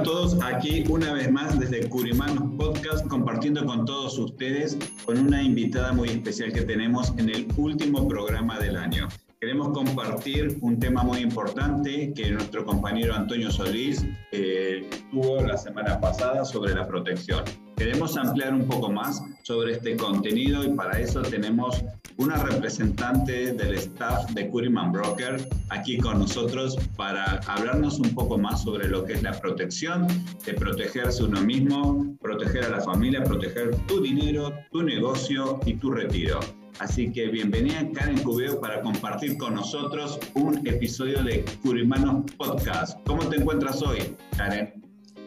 A 0.00 0.02
todos, 0.02 0.38
aquí 0.42 0.82
una 0.88 1.12
vez 1.12 1.30
más 1.30 1.60
desde 1.60 1.86
Curimanos 1.86 2.54
Podcast 2.56 3.06
compartiendo 3.06 3.66
con 3.66 3.84
todos 3.84 4.18
ustedes 4.18 4.78
con 5.04 5.18
una 5.18 5.42
invitada 5.42 5.92
muy 5.92 6.08
especial 6.08 6.54
que 6.54 6.62
tenemos 6.62 7.12
en 7.18 7.28
el 7.28 7.46
último 7.58 8.08
programa 8.08 8.58
del 8.58 8.78
año. 8.78 9.08
Queremos 9.42 9.68
compartir 9.76 10.56
un 10.62 10.78
tema 10.78 11.02
muy 11.02 11.18
importante 11.18 12.14
que 12.14 12.30
nuestro 12.30 12.64
compañero 12.64 13.14
Antonio 13.14 13.50
Solís 13.50 14.02
eh, 14.32 14.88
tuvo 15.10 15.42
la 15.42 15.58
semana 15.58 16.00
pasada 16.00 16.46
sobre 16.46 16.74
la 16.74 16.88
protección. 16.88 17.44
Queremos 17.76 18.16
ampliar 18.16 18.54
un 18.54 18.66
poco 18.66 18.90
más 18.90 19.22
sobre 19.50 19.72
este 19.72 19.96
contenido 19.96 20.62
y 20.62 20.68
para 20.76 21.00
eso 21.00 21.22
tenemos 21.22 21.82
una 22.18 22.36
representante 22.36 23.52
del 23.52 23.74
staff 23.74 24.30
de 24.30 24.48
Curiman 24.48 24.92
Broker 24.92 25.44
aquí 25.70 25.98
con 25.98 26.20
nosotros 26.20 26.78
para 26.96 27.40
hablarnos 27.48 27.98
un 27.98 28.14
poco 28.14 28.38
más 28.38 28.62
sobre 28.62 28.86
lo 28.86 29.04
que 29.04 29.14
es 29.14 29.24
la 29.24 29.32
protección, 29.40 30.06
de 30.46 30.54
protegerse 30.54 31.24
uno 31.24 31.40
mismo, 31.40 32.16
proteger 32.20 32.62
a 32.62 32.68
la 32.68 32.80
familia, 32.80 33.24
proteger 33.24 33.74
tu 33.88 34.00
dinero, 34.00 34.54
tu 34.70 34.84
negocio 34.84 35.58
y 35.66 35.74
tu 35.74 35.90
retiro. 35.90 36.38
Así 36.78 37.10
que 37.10 37.26
bienvenida 37.26 37.84
Karen 37.92 38.22
Cubeo 38.22 38.60
para 38.60 38.82
compartir 38.82 39.36
con 39.36 39.56
nosotros 39.56 40.20
un 40.34 40.64
episodio 40.64 41.24
de 41.24 41.44
Curimanos 41.64 42.30
Podcast. 42.38 42.96
¿Cómo 43.04 43.28
te 43.28 43.38
encuentras 43.38 43.82
hoy, 43.82 44.14
Karen? 44.36 44.80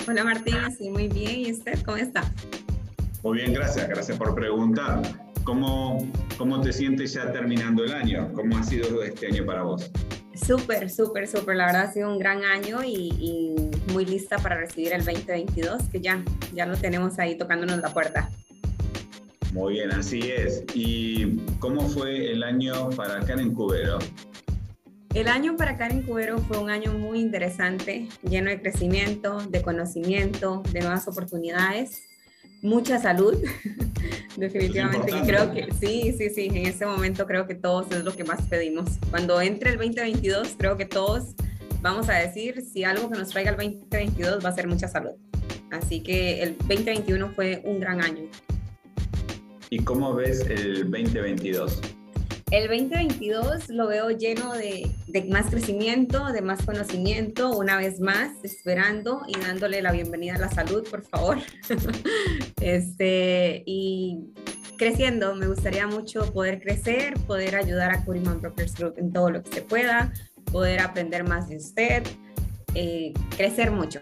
Hola 0.08 0.24
Martín, 0.24 0.56
sí, 0.78 0.90
muy 0.90 1.10
bien. 1.10 1.42
¿Y 1.42 1.52
usted 1.52 1.84
cómo 1.84 1.98
está? 1.98 2.24
Muy 3.24 3.38
bien, 3.38 3.54
gracias. 3.54 3.88
Gracias 3.88 4.18
por 4.18 4.36
preguntar. 4.36 5.02
¿Cómo, 5.46 6.06
¿Cómo 6.38 6.60
te 6.60 6.74
sientes 6.74 7.14
ya 7.14 7.32
terminando 7.32 7.86
el 7.86 7.94
año? 7.94 8.30
¿Cómo 8.34 8.58
ha 8.58 8.64
sido 8.64 9.02
este 9.02 9.28
año 9.28 9.46
para 9.46 9.64
vos? 9.64 9.90
Súper, 10.36 10.90
súper, 10.90 11.30
súper. 11.30 11.56
La 11.56 11.68
verdad 11.68 11.84
ha 11.84 11.94
sido 11.94 12.12
un 12.12 12.20
gran 12.20 12.44
año 12.44 12.84
y, 12.84 13.14
y, 13.18 13.56
muy 13.94 14.06
lista 14.06 14.38
para 14.40 14.58
recibir 14.58 14.92
el 14.92 15.06
2022, 15.06 15.84
que 15.84 16.02
ya, 16.02 16.22
ya 16.54 16.66
lo 16.66 16.76
tenemos 16.76 17.18
ahí 17.18 17.38
tocándonos 17.38 17.78
la 17.80 17.94
puerta. 17.94 18.30
Muy 19.54 19.76
bien, 19.76 19.92
así 19.92 20.20
es. 20.20 20.66
¿Y 20.74 21.38
cómo 21.60 21.88
fue 21.88 22.30
el 22.30 22.44
año 22.44 22.90
para 22.90 23.22
Karen 23.22 23.54
Cubero? 23.54 24.00
El 25.14 25.28
año 25.30 25.56
para 25.56 25.78
Karen 25.78 26.02
Cubero 26.02 26.40
fue 26.40 26.58
un 26.58 26.70
año 26.70 26.92
muy 26.92 27.20
interesante, 27.20 28.10
lleno 28.24 28.50
de 28.50 28.60
crecimiento, 28.60 29.38
de 29.48 29.62
conocimiento, 29.62 30.64
de 30.72 30.82
nuevas 30.82 31.08
oportunidades, 31.08 32.02
mucha 32.64 33.00
salud. 33.00 33.36
Definitivamente 34.38 35.12
que 35.12 35.22
creo 35.22 35.54
que 35.54 35.68
sí, 35.80 36.16
sí, 36.18 36.30
sí, 36.32 36.48
en 36.48 36.66
ese 36.66 36.88
momento 36.88 37.28
creo 37.28 37.46
que 37.46 37.54
todos 37.54 37.92
es 37.92 38.04
lo 38.04 38.16
que 38.16 38.24
más 38.24 38.42
pedimos. 38.48 38.90
Cuando 39.12 39.40
entre 39.42 39.72
el 39.72 39.78
2022, 39.78 40.56
creo 40.58 40.76
que 40.76 40.86
todos 40.86 41.36
vamos 41.84 42.10
a 42.10 42.14
decir 42.14 42.62
si 42.62 42.84
algo 42.84 43.12
que 43.12 43.20
nos 43.20 43.30
traiga 43.30 43.52
el 43.52 43.58
2022 43.58 44.44
va 44.44 44.50
a 44.50 44.54
ser 44.54 44.68
mucha 44.68 44.88
salud. 44.88 45.12
Así 45.72 46.02
que 46.02 46.42
el 46.42 46.58
2021 46.58 47.30
fue 47.36 47.62
un 47.66 47.80
gran 47.80 48.02
año. 48.02 48.24
¿Y 49.70 49.80
cómo 49.80 50.14
ves 50.14 50.42
el 50.48 50.90
2022? 50.90 51.82
El 52.54 52.68
2022 52.68 53.70
lo 53.70 53.88
veo 53.88 54.12
lleno 54.12 54.54
de, 54.54 54.88
más 55.28 55.48
crecimiento, 55.48 56.32
de 56.32 56.44
más 56.44 56.64
conocimiento, 56.64 57.50
una 57.58 57.78
vez 57.78 58.00
más, 58.00 58.30
esperando 58.44 59.24
y 59.28 59.40
dándole 59.40 59.82
la 59.82 59.92
bienvenida 59.92 60.36
a 60.36 60.38
la 60.38 60.52
salud, 60.52 60.88
por 60.88 61.02
favor. 61.02 61.40
este, 62.62 63.64
y 63.66 64.20
creciendo, 64.78 65.34
me 65.34 65.48
gustaría 65.48 65.88
mucho 65.88 66.32
poder 66.32 66.62
crecer, 66.62 67.16
poder 67.26 67.56
ayudar 67.56 67.90
a 67.90 68.06
Curiman 68.06 68.40
Brokers 68.40 68.76
Group 68.76 68.94
en 68.98 69.12
todo 69.12 69.32
lo 69.32 69.42
que 69.42 69.52
se 69.52 69.62
pueda, 69.64 70.14
poder 70.52 70.82
aprender 70.82 71.28
más 71.28 71.50
de 71.50 71.58
usted, 71.58 72.04
eh, 72.76 73.14
crecer 73.36 73.72
mucho. 73.72 74.00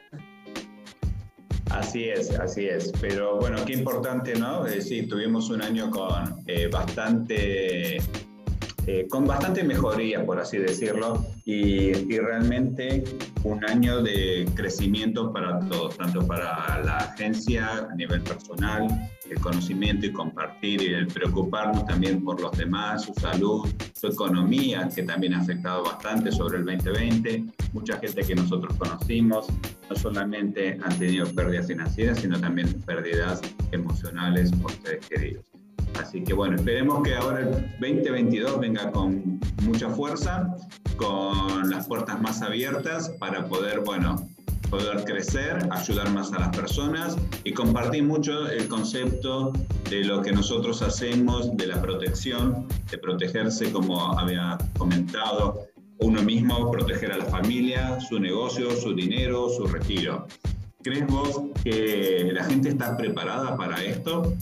Así 1.70 2.10
es, 2.10 2.38
así 2.38 2.68
es. 2.68 2.92
Pero 3.00 3.38
bueno, 3.40 3.64
qué 3.64 3.72
importante, 3.72 4.36
¿no? 4.36 4.68
Eh, 4.68 4.82
sí, 4.82 5.04
tuvimos 5.04 5.50
un 5.50 5.62
año 5.62 5.90
con 5.90 6.44
eh, 6.48 6.68
bastante 6.68 8.02
eh, 8.88 9.08
con 9.10 9.26
bastante 9.26 9.64
mejoría, 9.64 10.26
por 10.26 10.40
así 10.40 10.58
decirlo, 10.58 11.26
y, 11.46 11.92
y, 12.12 12.18
realmente 12.20 13.04
un 13.44 13.64
año 13.66 14.02
de 14.02 14.48
crecimiento 14.56 15.32
para 15.32 15.60
todos, 15.60 15.98
tanto 15.98 16.26
para 16.26 16.82
la 16.84 16.98
agencia 16.98 17.88
a 17.92 17.96
nivel 17.96 18.22
personal, 18.22 18.88
el 19.30 19.40
conocimiento 19.40 20.06
y 20.06 20.12
compartir 20.12 20.82
y 20.82 20.94
el 20.94 21.08
preocuparnos 21.08 21.86
también 21.86 22.24
por 22.24 22.42
los 22.42 22.52
demás, 22.58 23.04
su 23.04 23.14
salud, 23.14 23.68
su 23.94 24.08
economía, 24.08 24.90
que 24.94 25.04
también 25.04 25.34
ha 25.36 25.42
afectado 25.42 25.84
bastante 25.84 26.32
sobre 26.32 26.60
el 26.60 26.66
2020. 26.66 27.46
Mucha 27.74 27.98
gente 27.98 28.24
que 28.24 28.36
nosotros 28.36 28.76
conocimos 28.78 29.48
no 29.90 29.96
solamente 29.96 30.78
han 30.84 31.00
tenido 31.00 31.28
pérdidas 31.34 31.68
financieras, 31.68 32.20
sino 32.20 32.40
también 32.40 32.82
pérdidas 32.82 33.42
emocionales 33.72 34.52
por 34.54 34.72
seres 34.72 35.06
queridos. 35.08 35.51
Así 36.00 36.24
que 36.24 36.34
bueno, 36.34 36.56
esperemos 36.56 37.04
que 37.04 37.16
ahora 37.16 37.42
el 37.42 37.52
2022 37.80 38.60
venga 38.60 38.92
con 38.92 39.40
mucha 39.64 39.90
fuerza, 39.90 40.56
con 40.98 41.70
las 41.70 41.88
puertas 41.88 42.22
más 42.22 42.42
abiertas 42.42 43.10
para 43.20 43.46
poder, 43.46 43.82
bueno, 43.82 44.28
poder 44.70 45.04
crecer, 45.04 45.68
ayudar 45.70 46.12
más 46.12 46.32
a 46.34 46.40
las 46.40 46.56
personas 46.56 47.18
y 47.44 47.52
compartir 47.54 48.04
mucho 48.04 48.50
el 48.50 48.68
concepto 48.68 49.52
de 49.90 50.06
lo 50.06 50.22
que 50.22 50.32
nosotros 50.32 50.82
hacemos, 50.82 51.56
de 51.58 51.68
la 51.68 51.82
protección, 51.82 52.68
de 52.90 52.98
protegerse, 52.98 53.72
como 53.72 54.18
había 54.18 54.58
comentado, 54.78 55.68
uno 56.00 56.24
mismo, 56.24 56.72
proteger 56.72 57.12
a 57.12 57.18
la 57.18 57.26
familia, 57.26 58.00
su 58.00 58.20
negocio, 58.20 58.72
su 58.72 58.94
dinero, 58.94 59.50
su 59.50 59.66
retiro. 59.68 60.26
¿Crees 60.82 61.06
vos 61.06 61.42
que 61.64 62.32
la 62.34 62.44
gente 62.46 62.70
está 62.70 62.98
preparada 62.98 63.56
para 63.56 63.84
esto? 63.84 64.34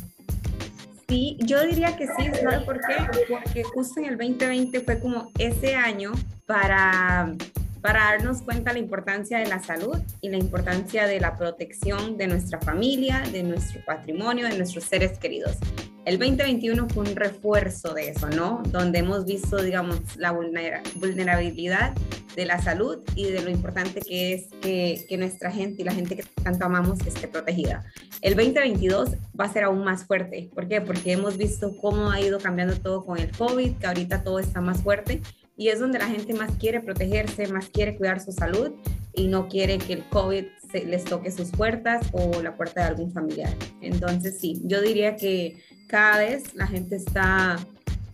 Sí, 1.09 1.37
yo 1.39 1.65
diría 1.65 1.97
que 1.97 2.05
sí, 2.05 2.29
¿sabes 2.39 2.61
por 2.61 2.79
qué? 2.81 2.95
Porque 3.27 3.63
justo 3.63 3.99
en 3.99 4.05
el 4.05 4.17
2020 4.17 4.81
fue 4.81 4.99
como 4.99 5.31
ese 5.39 5.75
año 5.75 6.11
para, 6.45 7.33
para 7.81 8.11
darnos 8.11 8.43
cuenta 8.43 8.73
la 8.73 8.79
importancia 8.79 9.39
de 9.39 9.47
la 9.47 9.59
salud 9.59 9.97
y 10.21 10.29
la 10.29 10.37
importancia 10.37 11.07
de 11.07 11.19
la 11.19 11.35
protección 11.35 12.15
de 12.15 12.27
nuestra 12.27 12.61
familia, 12.61 13.23
de 13.31 13.41
nuestro 13.41 13.83
patrimonio, 13.85 14.47
de 14.47 14.55
nuestros 14.55 14.83
seres 14.83 15.17
queridos. 15.17 15.57
El 16.05 16.17
2021 16.17 16.87
fue 16.89 17.09
un 17.09 17.15
refuerzo 17.15 17.93
de 17.93 18.09
eso, 18.09 18.29
¿no? 18.29 18.63
Donde 18.67 18.99
hemos 18.99 19.25
visto, 19.25 19.61
digamos, 19.61 19.99
la 20.17 20.31
vulnerabilidad 20.31 21.93
de 22.35 22.45
la 22.45 22.61
salud 22.61 22.99
y 23.15 23.25
de 23.25 23.41
lo 23.41 23.49
importante 23.49 23.99
que 23.99 24.33
es 24.33 24.47
que, 24.61 25.17
nuestra 25.17 25.51
gente 25.51 25.81
y 25.81 25.85
la 25.85 25.93
gente 25.93 26.15
que 26.15 26.23
tanto 26.43 26.65
amamos 26.65 26.99
esté 27.05 27.27
protegida. 27.27 27.83
El 28.21 28.35
2022 28.35 29.09
va 29.39 29.45
a 29.45 29.53
ser 29.53 29.65
aún 29.65 29.83
más 29.83 30.05
fuerte. 30.05 30.49
¿Por 30.53 30.67
qué? 30.67 30.79
Porque 30.79 31.11
hemos 31.11 31.37
visto 31.37 31.75
cómo 31.81 32.11
ha 32.11 32.21
ido 32.21 32.39
cambiando 32.39 32.75
todo 32.77 33.05
con 33.05 33.19
el 33.19 33.31
COVID, 33.31 33.75
que 33.77 33.87
ahorita 33.87 34.23
todo 34.23 34.39
está 34.39 34.61
más 34.61 34.81
fuerte 34.81 35.21
y 35.57 35.67
es 35.67 35.79
donde 35.79 35.99
la 35.99 36.07
gente 36.07 36.33
más 36.33 36.51
quiere 36.57 36.79
protegerse, 36.79 37.47
más 37.47 37.67
quiere 37.69 37.97
cuidar 37.97 38.21
su 38.21 38.31
salud 38.31 38.71
y 39.13 39.27
no 39.27 39.47
quiere 39.47 39.77
que 39.77 39.93
el 39.93 40.03
COVID 40.09 40.45
se, 40.71 40.85
les 40.85 41.03
toque 41.03 41.31
sus 41.31 41.51
puertas 41.51 42.07
o 42.11 42.41
la 42.41 42.55
puerta 42.55 42.81
de 42.81 42.87
algún 42.87 43.11
familiar. 43.11 43.53
Entonces 43.81 44.39
sí, 44.39 44.61
yo 44.63 44.81
diría 44.81 45.15
que 45.15 45.57
cada 45.87 46.19
vez 46.19 46.53
la 46.55 46.67
gente 46.67 46.95
está 46.95 47.57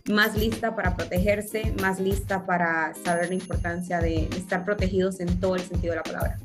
más 0.08 0.36
lista 0.38 0.74
para 0.74 0.96
protegerse, 0.96 1.74
más 1.80 2.00
lista 2.00 2.46
para 2.46 2.94
saber 2.94 3.28
la 3.28 3.34
importancia 3.34 4.00
de 4.00 4.24
estar 4.36 4.64
protegidos 4.64 5.20
en 5.20 5.40
todo 5.40 5.56
el 5.56 5.62
sentido 5.62 5.92
de 5.92 5.96
la 5.96 6.02
palabra. 6.02 6.38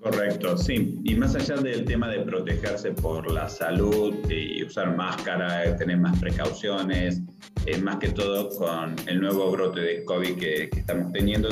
Correcto, 0.00 0.56
sí. 0.56 1.00
Y 1.04 1.16
más 1.16 1.34
allá 1.34 1.56
del 1.56 1.84
tema 1.84 2.08
de 2.08 2.20
protegerse 2.20 2.92
por 2.92 3.30
la 3.30 3.48
salud 3.48 4.14
y 4.30 4.62
usar 4.64 4.96
máscara, 4.96 5.76
tener 5.76 5.98
más 5.98 6.18
precauciones, 6.20 7.20
eh, 7.66 7.78
más 7.78 7.98
que 7.98 8.08
todo 8.10 8.48
con 8.50 8.94
el 9.06 9.20
nuevo 9.20 9.50
brote 9.50 9.80
de 9.80 10.04
COVID 10.04 10.38
que, 10.38 10.70
estamos 10.72 11.12
teniendo, 11.12 11.48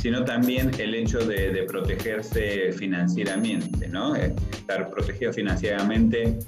sino 0.00 0.24
también 0.24 0.70
el 0.78 0.94
hecho 0.94 1.18
de, 1.18 1.50
de 1.50 1.62
protegerse 1.64 2.72
financieramente, 2.72 3.88
¿no? 3.88 4.14
Eh, 4.16 4.34
estar 4.52 4.90
protegido 4.90 5.32
financieramente 5.32 6.38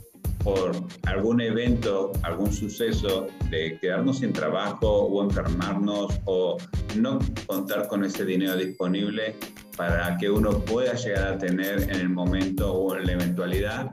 por 0.47 0.71
algún 1.07 1.41
evento, 1.41 2.13
algún 2.23 2.53
suceso 2.53 3.27
de 3.51 3.79
quedarnos 3.81 4.19
sin 4.19 4.33
trabajo 4.33 4.89
o 4.89 5.25
enfermarnos 5.25 6.21
o 6.25 6.57
no 6.97 7.19
contar 7.47 7.89
con 7.89 8.05
ese 8.05 8.25
dinero 8.25 8.57
disponible 8.57 9.35
para 9.77 10.17
que 10.17 10.31
uno 10.31 10.61
pueda 10.61 10.95
llegar 10.95 11.35
a 11.35 11.39
tener 11.39 11.83
en 11.83 11.97
el 11.97 12.09
momento 12.09 12.73
o 12.73 12.97
en 12.97 13.07
la 13.07 13.13
eventualidad 13.13 13.91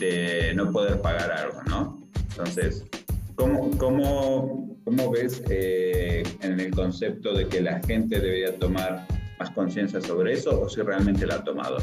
de 0.00 0.52
no 0.54 0.72
poder 0.72 1.00
pagar 1.02 1.30
algo, 1.30 1.62
¿no? 1.64 2.02
Entonces, 2.30 2.84
¿cómo, 3.36 3.70
cómo, 3.76 4.71
cómo 4.84 5.10
ves 5.10 5.42
eh, 5.48 6.22
en 6.42 6.60
el 6.60 6.70
concepto 6.70 7.34
de 7.34 7.48
que 7.48 7.60
la 7.60 7.80
gente 7.80 8.20
debería 8.20 8.56
tomar 8.58 9.06
más 9.38 9.50
conciencia 9.50 10.00
sobre 10.00 10.34
eso 10.34 10.60
o 10.60 10.68
si 10.68 10.82
realmente 10.82 11.26
la 11.26 11.36
ha 11.36 11.44
tomado? 11.44 11.78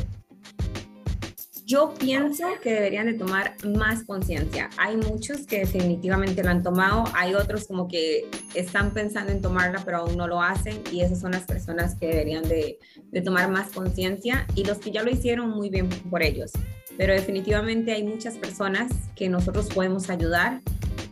Yo 1.66 1.94
pienso 1.94 2.46
que 2.64 2.74
deberían 2.74 3.06
de 3.06 3.14
tomar 3.14 3.56
más 3.64 4.04
conciencia. 4.04 4.72
Hay 4.78 4.98
muchos 4.98 5.46
que 5.46 5.60
definitivamente 5.60 6.44
lo 6.44 6.50
han 6.50 6.64
tomado, 6.64 7.04
hay 7.14 7.36
otros 7.36 7.68
como 7.68 7.88
que 7.88 8.28
están 8.56 8.92
pensando 8.92 9.32
en 9.32 9.40
tomarla 9.40 9.84
pero 9.86 9.98
aún 9.98 10.18
no 10.18 10.28
lo 10.28 10.42
hacen 10.42 10.82
y 10.92 11.02
esas 11.02 11.20
son 11.20 11.34
las 11.34 11.44
personas 11.44 11.94
que 11.94 12.08
deberían 12.08 12.42
de, 12.50 12.80
de 13.12 13.22
tomar 13.22 13.52
más 13.52 13.70
conciencia 13.70 14.48
y 14.56 14.64
los 14.64 14.80
que 14.80 14.90
ya 14.90 15.04
lo 15.04 15.12
hicieron 15.12 15.52
muy 15.52 15.70
bien 15.70 15.90
por 16.10 16.24
ellos. 16.24 16.52
Pero 17.00 17.14
definitivamente 17.14 17.94
hay 17.94 18.04
muchas 18.04 18.36
personas 18.36 18.92
que 19.16 19.30
nosotros 19.30 19.70
podemos 19.74 20.10
ayudar 20.10 20.60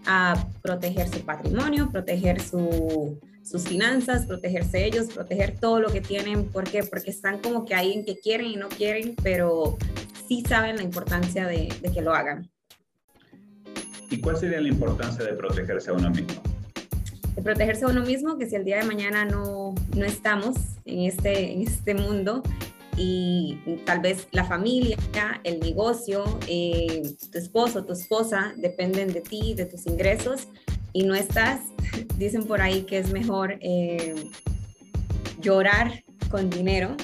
a 0.06 0.46
proteger 0.62 1.08
su 1.08 1.22
patrimonio, 1.22 1.90
proteger 1.90 2.42
su, 2.42 3.18
sus 3.42 3.64
finanzas, 3.64 4.26
protegerse 4.26 4.86
ellos, 4.86 5.08
proteger 5.08 5.58
todo 5.58 5.80
lo 5.80 5.90
que 5.90 6.02
tienen. 6.02 6.44
¿Por 6.50 6.66
qué? 6.66 6.84
Porque 6.84 7.10
están 7.10 7.40
como 7.40 7.64
que 7.64 7.74
ahí 7.74 7.94
en 7.94 8.04
que 8.04 8.20
quieren 8.20 8.48
y 8.48 8.58
no 8.58 8.68
quieren, 8.68 9.16
pero 9.24 9.78
sí 10.28 10.44
saben 10.46 10.76
la 10.76 10.84
importancia 10.84 11.48
de, 11.48 11.70
que 11.94 12.02
lo 12.02 12.14
hagan. 12.14 12.52
¿Y 14.10 14.20
cuál 14.20 14.36
sería 14.36 14.60
la 14.60 14.68
importancia 14.68 15.24
de 15.24 15.32
protegerse 15.36 15.92
a 15.92 15.94
uno 15.94 16.10
mismo? 16.10 16.42
De 17.34 17.42
protegerse 17.42 17.86
a 17.86 17.88
uno 17.88 18.02
mismo, 18.02 18.38
que 18.38 18.46
si 18.46 18.58
el 18.58 18.66
día 18.66 18.80
de 18.80 18.84
mañana 18.84 19.24
no, 19.24 19.74
no 19.96 20.04
estamos 20.04 20.58
en 20.84 21.04
este, 21.04 21.54
en 21.54 21.62
este 21.62 21.94
mundo 21.94 22.44
y 22.98 23.58
tal 23.86 24.00
vez 24.00 24.28
la 24.32 24.44
familia, 24.44 24.98
el 25.44 25.60
negocio, 25.60 26.40
eh, 26.48 27.04
tu 27.32 27.38
esposo, 27.38 27.86
tu 27.86 27.94
esposa 27.94 28.54
dependen 28.58 29.14
de 29.14 29.22
ti, 29.22 29.54
de 29.54 29.66
tus 29.66 29.86
ingresos 29.86 30.48
y 30.94 31.04
no 31.04 31.14
estás, 31.14 31.62
dicen 32.18 32.46
por 32.46 32.62
ahí 32.62 32.84
que 32.84 32.98
es 32.98 33.12
mejor 33.12 33.58
eh, 33.62 34.16
llorar 35.40 36.04
con 36.30 36.50
dinero 36.50 36.96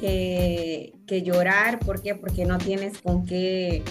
que, 0.00 0.92
llorar. 1.24 1.78
¿Por 1.80 2.02
qué? 2.02 2.14
Porque 2.14 2.44
no 2.44 2.58
tienes 2.58 2.98
con 2.98 3.26
qué 3.26 3.82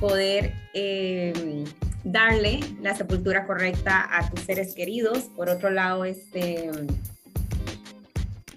poder 0.00 0.52
eh, 0.74 1.64
darle 2.04 2.60
la 2.80 2.94
sepultura 2.96 3.46
correcta 3.46 4.08
a 4.10 4.30
tus 4.30 4.40
seres 4.40 4.74
queridos. 4.74 5.30
Por 5.36 5.48
otro 5.48 5.70
lado, 5.70 6.04
este, 6.04 6.70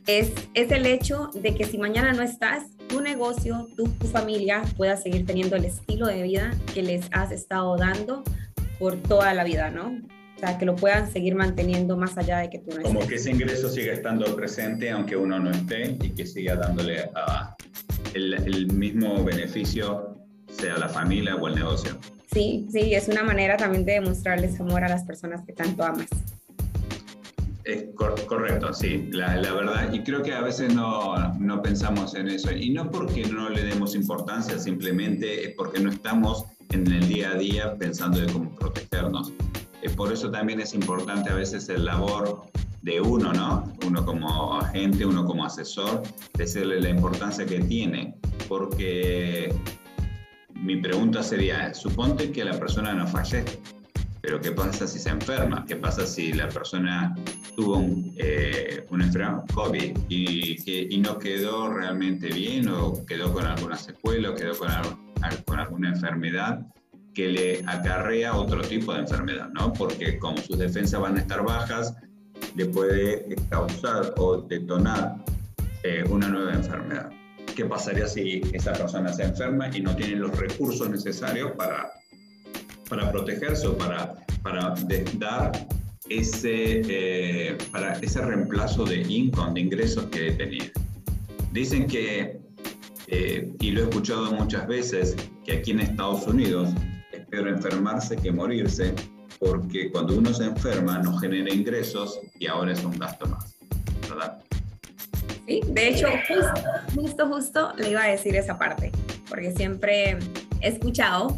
es, 0.08 0.32
es 0.54 0.72
el 0.72 0.86
hecho 0.86 1.30
de 1.34 1.56
que 1.56 1.66
si 1.66 1.78
mañana 1.78 2.14
no 2.14 2.22
estás, 2.22 2.64
tu 2.88 3.02
negocio, 3.02 3.68
tu, 3.76 3.88
tu 3.90 4.08
familia 4.08 4.62
pueda 4.78 4.98
seguir 4.98 5.26
teniendo 5.26 5.56
el 5.56 5.66
estilo 5.66 6.08
de 6.08 6.22
vida 6.22 6.54
que 6.74 6.84
les 6.84 7.08
has 7.12 7.32
estado 7.32 7.76
dando 7.78 8.24
por 8.80 8.98
toda 8.98 9.34
la 9.34 9.44
vida, 9.44 9.70
¿no? 9.70 9.98
O 10.36 10.40
sea, 10.40 10.58
que 10.58 10.66
lo 10.66 10.76
puedan 10.76 11.12
seguir 11.12 11.34
manteniendo 11.34 11.96
más 11.96 12.18
allá 12.18 12.40
de 12.40 12.50
que 12.50 12.60
tú 12.60 12.72
no 12.72 12.78
estés. 12.78 12.94
Como 12.94 13.08
que 13.08 13.16
ese 13.16 13.32
ingreso 13.32 13.70
siga 13.70 13.94
estando 13.94 14.36
presente 14.36 14.92
aunque 14.92 15.16
uno 15.16 15.40
no 15.40 15.50
esté 15.50 15.98
y 16.02 16.10
que 16.10 16.26
siga 16.26 16.56
dándole 16.56 17.10
a 17.16 17.56
el, 18.14 18.34
el 18.34 18.68
mismo 18.74 19.24
beneficio, 19.24 20.20
sea 20.50 20.78
la 20.78 20.90
familia 20.90 21.36
o 21.36 21.48
el 21.48 21.56
negocio. 21.56 21.98
Sí, 22.32 22.68
sí, 22.70 22.94
es 22.94 23.08
una 23.08 23.24
manera 23.24 23.56
también 23.56 23.86
de 23.86 23.94
demostrarles 23.94 24.60
amor 24.60 24.84
a 24.84 24.90
las 24.90 25.04
personas 25.04 25.46
que 25.46 25.54
tanto 25.54 25.84
amas. 25.84 26.08
Es 27.66 27.86
correcto, 27.96 28.72
sí, 28.76 29.10
la, 29.12 29.36
verdad. 29.40 29.92
Y 29.92 30.04
creo 30.04 30.22
que 30.22 30.34
a 30.34 30.42
veces 30.42 30.72
no, 30.72 31.16
no, 31.40 31.64
pensamos 31.64 32.14
en 32.14 32.28
eso. 32.28 32.52
Y 32.52 32.70
no 32.70 32.92
porque 32.92 33.26
no 33.26 33.50
le 33.50 33.64
demos 33.64 33.96
importancia, 33.96 34.60
simplemente 34.60 35.48
es 35.48 35.56
porque 35.56 35.80
no 35.80 35.90
estamos 35.90 36.46
en 36.70 36.86
el 36.92 37.08
día 37.08 37.32
a 37.32 37.36
día 37.36 37.76
pensando 37.76 38.20
de 38.20 38.32
cómo 38.32 38.56
protegernos. 38.56 39.34
Eh, 39.82 39.90
por 39.90 40.14
eso 40.14 40.30
también 40.30 40.60
es 40.62 40.76
importante 40.76 41.32
a 41.32 41.36
veces 41.36 41.68
el 41.70 41.86
labor 41.86 42.44
de 42.84 43.02
uno, 43.02 43.34
¿no? 43.34 43.64
Uno 43.84 44.06
como 44.06 44.60
agente, 44.60 45.04
uno 45.04 45.26
como 45.26 45.44
asesor, 45.44 46.04
decirle 46.36 46.80
la 46.80 46.90
importancia 46.90 47.48
que 47.48 47.62
tiene, 47.62 48.16
porque 48.48 49.52
mi 50.54 50.78
pregunta 50.78 51.24
sería, 51.24 51.74
suponte 51.74 52.32
que 52.32 52.46
la 52.46 52.60
persona 52.60 52.94
no 52.94 53.08
fallece, 53.08 53.60
pero 54.26 54.42
¿qué 54.42 54.52
pasa 54.52 54.88
si 54.88 54.98
se 54.98 55.10
enferma? 55.10 55.64
¿Qué 55.68 55.76
pasa 55.76 56.04
si 56.08 56.34
la 56.34 56.50
persona 56.50 57.16
tuvo 57.56 57.78
un, 57.78 58.16
eh, 58.18 58.84
una 58.90 59.44
COVID 59.54 59.98
y, 60.10 60.96
y, 60.96 60.98
no 60.98 61.20
quedó 61.20 61.72
realmente 61.72 62.30
bien 62.30 62.68
o 62.68 63.06
quedó 63.06 63.32
con 63.32 63.46
alguna 63.46 63.78
secuela 63.78 64.32
o 64.32 64.36
quedó 64.36 64.58
con, 64.58 64.70
con 65.46 65.60
alguna 65.60 65.90
enfermedad? 65.90 66.66
que 67.14 67.30
le 67.30 67.64
acarrea 67.66 68.36
otro 68.36 68.62
tipo 68.62 68.94
de 68.94 69.00
enfermedad, 69.00 69.48
¿no? 69.54 69.72
Porque 69.72 70.20
como 70.20 70.36
sus 70.36 70.58
defensas 70.58 71.00
van 71.00 71.16
a 71.16 71.22
estar 71.22 71.46
bajas, 71.46 71.96
le 72.56 72.66
puede 72.66 73.38
causar 73.50 74.14
o 74.18 74.42
detonar 74.42 75.16
eh, 75.84 76.04
una 76.10 76.28
nueva 76.28 76.54
enfermedad. 76.56 77.10
¿Qué 77.56 77.64
pasaría 77.64 78.06
si 78.06 78.42
esa 78.52 78.74
persona 78.74 79.14
se 79.14 79.24
enferma 79.24 79.70
y 79.74 79.80
no 79.80 79.96
tiene 79.96 80.18
los 80.18 80.38
recursos 80.38 80.90
necesarios 80.90 81.54
para, 81.54 81.90
para 82.90 83.12
protegerse 83.12 83.68
o 83.68 83.78
para, 83.78 84.14
para 84.42 84.74
dar 85.18 85.68
ese, 86.10 86.82
eh, 86.88 87.58
para 87.72 87.94
ese 88.00 88.22
reemplazo 88.22 88.86
de 88.86 89.02
income, 89.02 89.54
de 89.54 89.62
ingresos 89.62 90.06
que 90.06 90.32
tenía? 90.32 90.72
Dicen 91.52 91.88
que, 91.88 92.40
eh, 93.08 93.52
y 93.60 93.72
lo 93.72 93.82
he 93.82 93.84
escuchado 93.84 94.32
muchas 94.32 94.68
veces, 94.68 95.16
que 95.46 95.54
aquí 95.54 95.72
en 95.72 95.80
Estados 95.82 96.28
Unidos 96.28 96.70
pero 97.36 97.50
enfermarse 97.50 98.16
que 98.16 98.32
morirse, 98.32 98.94
porque 99.40 99.92
cuando 99.92 100.18
uno 100.18 100.34
se 100.34 100.46
enferma 100.46 101.00
no 101.00 101.18
genera 101.18 101.54
ingresos 101.54 102.20
y 102.40 102.48
ahora 102.48 102.72
es 102.72 102.84
un 102.84 102.98
gasto 102.98 103.26
más, 103.28 103.56
¿verdad? 104.10 104.42
Sí, 105.46 105.62
de 105.68 105.90
hecho, 105.90 106.08
justo, 106.28 106.62
justo, 106.96 107.28
justo 107.28 107.74
le 107.78 107.92
iba 107.92 108.04
a 108.04 108.08
decir 108.08 108.36
esa 108.36 108.58
parte, 108.58 108.92
porque 109.30 109.52
siempre 109.52 110.18
he 110.62 110.70
escuchado 110.70 111.38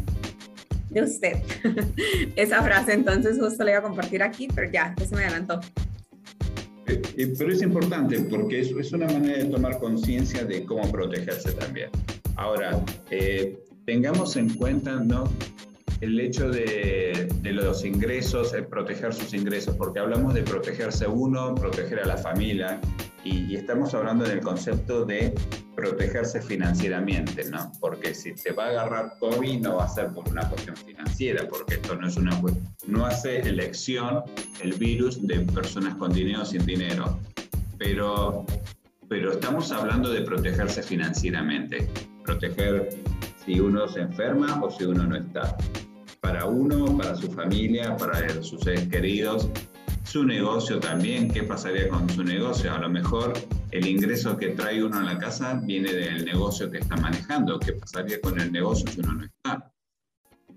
de 0.90 1.02
usted 1.02 1.36
esa 2.36 2.62
frase, 2.62 2.94
entonces 2.94 3.38
justo 3.38 3.64
le 3.64 3.72
iba 3.72 3.80
a 3.80 3.82
compartir 3.82 4.22
aquí, 4.22 4.48
pero 4.54 4.70
ya, 4.70 4.94
ya 4.98 5.06
se 5.06 5.14
me 5.14 5.24
adelantó. 5.24 5.60
Eh, 6.86 7.02
eh, 7.16 7.34
pero 7.36 7.52
es 7.52 7.62
importante 7.62 8.18
porque 8.20 8.60
es, 8.60 8.70
es 8.70 8.92
una 8.92 9.06
manera 9.06 9.38
de 9.38 9.44
tomar 9.44 9.78
conciencia 9.78 10.44
de 10.44 10.64
cómo 10.64 10.90
protegerse 10.90 11.52
también. 11.52 11.90
Ahora, 12.36 12.82
eh, 13.10 13.58
tengamos 13.84 14.36
en 14.36 14.48
cuenta 14.54 14.96
¿no? 15.00 15.24
El 16.00 16.20
hecho 16.20 16.48
de, 16.50 17.28
los 17.42 17.84
ingresos, 17.84 18.54
proteger 18.70 19.12
sus 19.12 19.34
ingresos, 19.34 19.74
porque 19.76 19.98
hablamos 19.98 20.34
de 20.34 20.42
protegerse 20.42 21.06
uno, 21.06 21.54
proteger 21.54 22.00
a 22.00 22.06
la 22.06 22.16
familia, 22.16 22.80
y, 23.24 23.56
estamos 23.56 23.92
hablando 23.94 24.24
del 24.24 24.40
concepto 24.40 25.04
de 25.04 25.34
protegerse 25.74 26.40
financieramente, 26.40 27.44
¿no? 27.50 27.72
Porque 27.80 28.14
si 28.14 28.32
te 28.34 28.52
va 28.52 28.66
a 28.66 28.68
agarrar 28.68 29.18
COVID 29.18 29.60
no 29.60 29.76
va 29.76 29.84
a 29.84 29.88
ser 29.88 30.08
por 30.08 30.28
una 30.28 30.48
cuestión 30.48 30.76
financiera, 30.76 31.46
porque 31.48 31.74
esto 31.74 31.96
no 31.96 32.06
es 32.06 32.16
una 32.16 32.40
no 32.86 33.04
hace 33.04 33.40
elección 33.40 34.22
el 34.62 34.74
virus 34.74 35.26
de 35.26 35.40
personas 35.40 35.96
con 35.96 36.12
dinero 36.12 36.42
o 36.42 36.44
sin 36.44 36.64
dinero, 36.64 37.18
pero, 37.76 38.46
pero 39.08 39.32
estamos 39.32 39.72
hablando 39.72 40.10
de 40.10 40.22
protegerse 40.22 40.82
financieramente, 40.82 41.88
proteger 42.24 42.88
si 43.44 43.58
uno 43.60 43.88
se 43.88 44.00
enferma 44.00 44.62
o 44.62 44.70
si 44.70 44.84
uno 44.84 45.04
no 45.04 45.16
está 45.16 45.56
para 46.28 46.44
uno, 46.44 46.94
para 46.98 47.16
su 47.16 47.32
familia, 47.32 47.96
para 47.96 48.42
sus 48.42 48.60
seres 48.60 48.86
queridos, 48.88 49.48
su 50.04 50.24
negocio 50.24 50.78
también, 50.78 51.30
qué 51.30 51.42
pasaría 51.42 51.88
con 51.88 52.06
su 52.10 52.22
negocio. 52.22 52.70
A 52.70 52.78
lo 52.78 52.90
mejor 52.90 53.32
el 53.70 53.86
ingreso 53.86 54.36
que 54.36 54.48
trae 54.48 54.84
uno 54.84 54.98
a 54.98 55.04
la 55.04 55.16
casa 55.16 55.58
viene 55.64 55.90
del 55.90 56.26
negocio 56.26 56.70
que 56.70 56.78
está 56.78 56.96
manejando, 56.96 57.58
qué 57.58 57.72
pasaría 57.72 58.20
con 58.20 58.38
el 58.38 58.52
negocio 58.52 58.86
si 58.92 59.00
uno 59.00 59.14
no 59.14 59.24
está. 59.24 59.72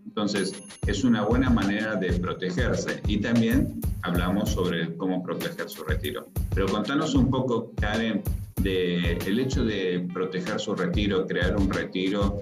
Entonces, 0.05 0.61
es 0.85 1.05
una 1.05 1.23
buena 1.23 1.49
manera 1.49 1.95
de 1.95 2.11
protegerse 2.19 3.01
y 3.07 3.21
también 3.21 3.79
hablamos 4.01 4.49
sobre 4.49 4.93
cómo 4.97 5.23
proteger 5.23 5.69
su 5.69 5.85
retiro. 5.85 6.27
Pero 6.53 6.67
contanos 6.67 7.15
un 7.15 7.29
poco, 7.29 7.71
Karen, 7.79 8.21
de 8.57 9.13
hecho 9.25 9.63
de 9.63 10.05
proteger 10.13 10.59
su 10.59 10.75
retiro, 10.75 11.25
crear 11.25 11.55
un 11.55 11.69
retiro 11.69 12.41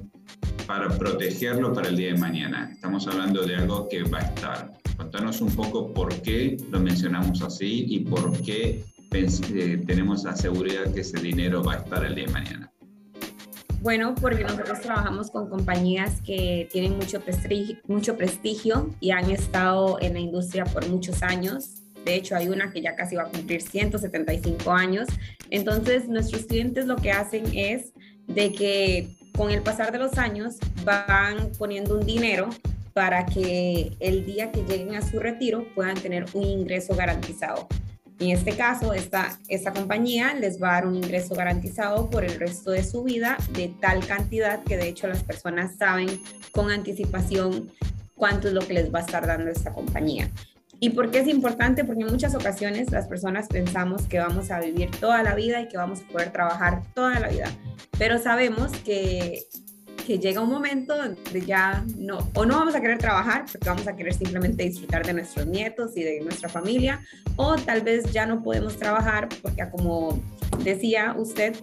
para 0.70 0.88
protegerlo 0.88 1.74
para 1.74 1.90
el 1.90 1.98
día 1.98 2.14
de 2.14 2.20
mañana. 2.20 2.70
Estamos 2.72 3.08
hablando 3.08 3.42
de 3.42 3.56
algo 3.56 3.90
que 3.90 4.04
va 4.04 4.20
a 4.20 4.22
estar. 4.22 4.72
Contanos 4.98 5.42
un 5.42 5.52
poco 5.56 5.92
por 5.92 6.14
qué 6.22 6.58
lo 6.70 6.80
mencionamos 6.80 7.42
así 7.42 7.86
y 7.88 8.02
por 8.02 8.40
qué 8.44 8.84
eh, 9.12 9.84
tenemos 9.88 10.26
la 10.26 10.36
seguridad 10.36 10.94
que 10.94 11.02
ese 11.02 11.20
dinero 11.20 11.64
va 11.64 11.74
a 11.74 11.78
estar 11.78 12.06
el 12.06 12.14
día 12.14 12.28
de 12.28 12.32
mañana. 12.34 12.72
Bueno, 13.82 14.14
porque 14.14 14.44
nosotros 14.44 14.80
trabajamos 14.82 15.32
con 15.32 15.50
compañías 15.50 16.22
que 16.22 16.70
tienen 16.72 16.98
mucho 16.98 17.20
prestigio, 17.20 17.78
mucho 17.88 18.16
prestigio 18.16 18.94
y 19.00 19.10
han 19.10 19.32
estado 19.32 19.98
en 20.00 20.14
la 20.14 20.20
industria 20.20 20.66
por 20.66 20.88
muchos 20.88 21.24
años. 21.24 21.82
De 22.06 22.14
hecho, 22.14 22.36
hay 22.36 22.48
una 22.48 22.72
que 22.72 22.82
ya 22.84 22.96
casi 22.96 23.16
va 23.16 23.24
a 23.24 23.30
cumplir 23.30 23.64
175 23.64 24.72
años. 24.72 25.08
Entonces, 25.50 26.08
nuestros 26.08 26.46
clientes 26.46 26.86
lo 26.86 26.96
que 26.98 27.12
hacen 27.12 27.46
es 27.56 27.92
de 28.28 28.52
que 28.52 29.19
con 29.36 29.52
el 29.52 29.62
pasar 29.62 29.92
de 29.92 30.00
los 30.00 30.18
años 30.18 30.58
van 30.84 31.52
poniendo 31.58 31.98
un 31.98 32.06
dinero 32.06 32.50
para 32.94 33.26
que 33.26 33.96
el 34.00 34.26
día 34.26 34.52
que 34.52 34.64
lleguen 34.64 34.96
a 34.96 35.02
su 35.02 35.20
retiro 35.20 35.66
puedan 35.76 35.96
tener 35.96 36.26
un 36.34 36.44
ingreso 36.44 36.96
garantizado. 36.96 37.68
En 38.20 38.32
este 38.32 38.58
caso, 38.58 38.94
esta, 38.94 39.40
esta 39.48 39.72
compañía 39.72 40.34
les 40.34 40.62
va 40.62 40.72
a 40.72 40.74
dar 40.74 40.88
un 40.88 40.96
ingreso 40.96 41.36
garantizado 41.36 42.10
por 42.10 42.26
el 42.26 42.38
resto 42.38 42.72
de 42.72 42.84
su 42.84 43.04
vida 43.04 43.38
de 43.54 43.74
tal 43.80 44.06
cantidad 44.06 44.62
que 44.64 44.76
de 44.76 44.90
hecho 44.90 45.08
las 45.08 45.24
personas 45.24 45.78
saben 45.78 46.20
con 46.52 46.70
anticipación 46.70 47.72
cuánto 48.16 48.50
es 48.50 48.54
lo 48.54 48.60
que 48.60 48.74
les 48.74 48.94
va 48.94 49.00
a 49.00 49.04
estar 49.04 49.26
dando 49.26 49.50
esta 49.50 49.72
compañía. 49.72 50.30
¿Y 50.80 50.92
por 50.92 51.12
qué 51.12 51.20
es 51.20 51.28
importante? 51.28 51.84
Porque 51.84 52.04
en 52.04 52.10
muchas 52.10 52.36
ocasiones 52.36 52.92
las 52.92 53.08
personas 53.08 53.48
pensamos 53.48 54.04
que 54.04 54.20
vamos 54.20 54.50
a 54.52 54.60
vivir 54.60 54.90
toda 54.92 55.24
la 55.24 55.36
vida 55.36 55.62
y 55.62 55.68
que 55.68 55.78
vamos 55.78 56.02
a 56.02 56.12
poder 56.12 56.32
trabajar 56.32 56.82
toda 56.94 57.20
la 57.20 57.28
vida, 57.28 57.52
pero 57.98 58.18
sabemos 58.18 58.72
que 58.86 59.46
que 60.10 60.18
llega 60.18 60.42
un 60.42 60.50
momento 60.50 60.98
donde 60.98 61.46
ya 61.46 61.86
no, 61.96 62.18
o 62.34 62.44
no 62.44 62.56
vamos 62.56 62.74
a 62.74 62.82
querer 62.82 62.98
trabajar 62.98 63.46
porque 63.52 63.70
vamos 63.70 63.88
a 63.88 63.96
querer 63.96 64.16
simplemente 64.16 64.64
disfrutar 64.64 65.06
de 65.06 65.14
nuestros 65.14 65.46
nietos 65.46 65.96
y 65.96 66.02
de 66.02 66.20
nuestra 66.22 66.50
familia, 66.50 67.00
o 67.36 67.56
tal 67.58 67.82
vez 67.82 68.12
ya 68.12 68.26
no 68.26 68.42
podemos 68.42 68.76
trabajar 68.78 69.30
porque 69.44 69.70
como 69.70 70.20
decía 70.64 71.14
usted, 71.16 71.56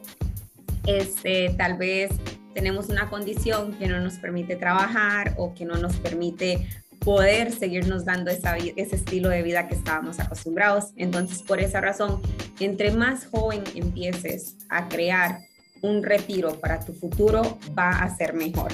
este, 0.87 1.57
tal 1.59 1.77
vez 1.77 2.13
tenemos 2.55 2.89
una 2.89 3.11
condición 3.11 3.73
que 3.81 3.89
no 3.89 3.99
nos 3.99 4.15
permite 4.19 4.55
trabajar 4.55 5.35
o 5.39 5.53
que 5.53 5.65
no 5.65 5.75
nos 5.75 5.97
permite 5.97 6.69
poder 7.07 7.53
seguirnos 7.53 8.05
dando 8.05 8.33
esa, 8.33 8.57
ese 8.57 8.97
estilo 8.97 9.29
de 9.29 9.45
vida 9.45 9.69
que 9.69 9.77
estábamos 9.77 10.19
acostumbrados. 10.19 10.87
Entonces, 10.97 11.41
por 11.41 11.61
esa 11.61 11.81
razón, 11.81 12.21
entre 12.59 12.91
más 12.91 13.27
joven 13.27 13.63
empieces 13.77 14.57
a 14.69 14.89
crear 14.89 15.39
un 15.83 16.03
retiro 16.03 16.59
para 16.59 16.81
tu 16.81 16.93
futuro 16.93 17.59
va 17.79 17.91
a 17.91 18.17
ser 18.17 18.35
mejor. 18.35 18.73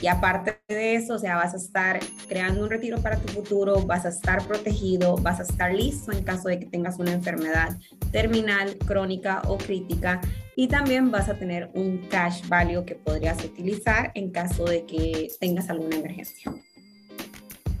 Y 0.00 0.06
aparte 0.06 0.58
de 0.66 0.94
eso, 0.94 1.14
o 1.14 1.18
sea, 1.18 1.36
vas 1.36 1.52
a 1.52 1.58
estar 1.58 2.00
creando 2.26 2.62
un 2.62 2.70
retiro 2.70 3.02
para 3.02 3.18
tu 3.18 3.30
futuro, 3.34 3.82
vas 3.82 4.06
a 4.06 4.08
estar 4.08 4.42
protegido, 4.46 5.16
vas 5.18 5.40
a 5.40 5.42
estar 5.42 5.74
listo 5.74 6.10
en 6.10 6.24
caso 6.24 6.48
de 6.48 6.60
que 6.60 6.66
tengas 6.66 6.98
una 6.98 7.12
enfermedad 7.12 7.76
terminal, 8.10 8.78
crónica 8.78 9.42
o 9.46 9.58
crítica. 9.58 10.22
Y 10.56 10.68
también 10.68 11.10
vas 11.10 11.28
a 11.28 11.34
tener 11.34 11.70
un 11.74 11.98
cash 12.08 12.48
value 12.48 12.86
que 12.86 12.94
podrías 12.94 13.44
utilizar 13.44 14.10
en 14.14 14.30
caso 14.30 14.64
de 14.64 14.86
que 14.86 15.28
tengas 15.38 15.68
alguna 15.68 15.96
emergencia. 15.96 16.50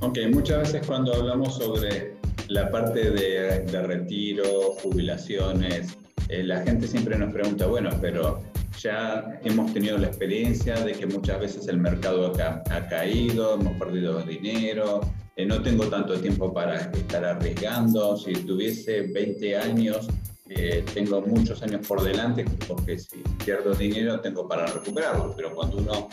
Ok, 0.00 0.18
muchas 0.32 0.58
veces 0.72 0.86
cuando 0.86 1.14
hablamos 1.14 1.56
sobre 1.56 2.14
la 2.48 2.70
parte 2.70 3.10
de, 3.10 3.60
de 3.60 3.82
retiro, 3.82 4.72
jubilaciones, 4.82 5.96
eh, 6.28 6.42
la 6.42 6.62
gente 6.62 6.86
siempre 6.86 7.18
nos 7.18 7.32
pregunta, 7.32 7.66
bueno, 7.66 7.90
pero 8.00 8.42
ya 8.78 9.24
hemos 9.44 9.72
tenido 9.72 9.96
la 9.98 10.08
experiencia 10.08 10.74
de 10.74 10.92
que 10.92 11.06
muchas 11.06 11.40
veces 11.40 11.68
el 11.68 11.78
mercado 11.78 12.32
ha, 12.40 12.62
ha 12.74 12.88
caído, 12.88 13.54
hemos 13.54 13.78
perdido 13.78 14.20
dinero, 14.22 15.00
eh, 15.36 15.46
no 15.46 15.62
tengo 15.62 15.86
tanto 15.86 16.18
tiempo 16.20 16.52
para 16.52 16.76
estar 16.92 17.24
arriesgando, 17.24 18.16
si 18.16 18.32
tuviese 18.32 19.02
20 19.02 19.56
años, 19.56 20.06
eh, 20.48 20.84
tengo 20.92 21.22
muchos 21.22 21.62
años 21.62 21.86
por 21.86 22.02
delante, 22.02 22.44
porque 22.68 22.98
si 22.98 23.22
pierdo 23.44 23.74
dinero 23.74 24.20
tengo 24.20 24.46
para 24.46 24.66
recuperarlo, 24.66 25.34
pero 25.36 25.54
cuando 25.54 25.78
uno 25.78 26.08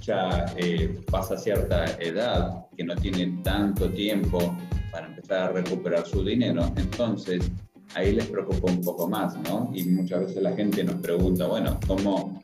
ya 0.00 0.46
eh, 0.56 1.00
pasa 1.10 1.36
cierta 1.36 1.84
edad, 2.00 2.66
que 2.76 2.84
no 2.84 2.94
tiene 2.96 3.40
tanto 3.42 3.90
tiempo 3.90 4.56
para 4.92 5.06
empezar 5.06 5.38
a 5.38 5.52
recuperar 5.52 6.06
su 6.06 6.24
dinero, 6.24 6.72
entonces 6.76 7.50
ahí 7.94 8.12
les 8.12 8.26
preocupa 8.26 8.70
un 8.70 8.82
poco 8.82 9.08
más, 9.08 9.36
¿no? 9.42 9.70
Y 9.74 9.84
muchas 9.84 10.26
veces 10.26 10.42
la 10.42 10.54
gente 10.54 10.84
nos 10.84 10.96
pregunta, 10.96 11.46
bueno, 11.46 11.78
¿cómo, 11.86 12.42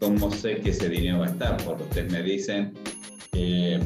cómo 0.00 0.30
sé 0.30 0.56
que 0.56 0.70
ese 0.70 0.88
dinero 0.88 1.20
va 1.20 1.26
a 1.26 1.30
estar? 1.30 1.56
Porque 1.64 1.84
ustedes 1.84 2.12
me 2.12 2.22
dicen, 2.22 2.72
eh, 3.32 3.80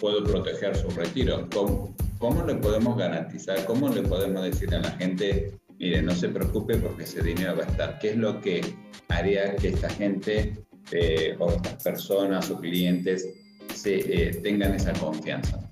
puedo 0.00 0.24
proteger 0.24 0.76
su 0.76 0.88
retiro. 0.90 1.48
¿Cómo, 1.52 1.94
¿Cómo 2.18 2.44
le 2.44 2.54
podemos 2.54 2.96
garantizar? 2.96 3.64
¿Cómo 3.64 3.88
le 3.88 4.02
podemos 4.02 4.42
decir 4.42 4.74
a 4.74 4.80
la 4.80 4.90
gente, 4.92 5.52
mire, 5.78 6.02
no 6.02 6.14
se 6.14 6.28
preocupe 6.28 6.76
porque 6.76 7.04
ese 7.04 7.22
dinero 7.22 7.56
va 7.56 7.64
a 7.64 7.66
estar? 7.66 7.98
¿Qué 7.98 8.10
es 8.10 8.16
lo 8.16 8.40
que 8.40 8.74
haría 9.08 9.56
que 9.56 9.68
esta 9.68 9.88
gente 9.88 10.54
eh, 10.92 11.36
o 11.38 11.50
estas 11.50 11.82
personas 11.82 12.50
o 12.50 12.58
clientes 12.60 13.28
se, 13.74 13.96
eh, 13.98 14.34
tengan 14.42 14.74
esa 14.74 14.92
confianza? 14.94 15.70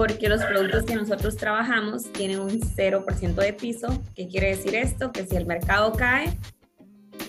porque 0.00 0.30
los 0.30 0.42
productos 0.42 0.84
que 0.84 0.94
nosotros 0.94 1.36
trabajamos 1.36 2.10
tienen 2.14 2.40
un 2.40 2.58
0% 2.58 3.34
de 3.34 3.52
piso. 3.52 4.02
¿Qué 4.14 4.28
quiere 4.28 4.56
decir 4.56 4.74
esto? 4.74 5.12
Que 5.12 5.26
si 5.26 5.36
el 5.36 5.44
mercado 5.44 5.92
cae, 5.92 6.38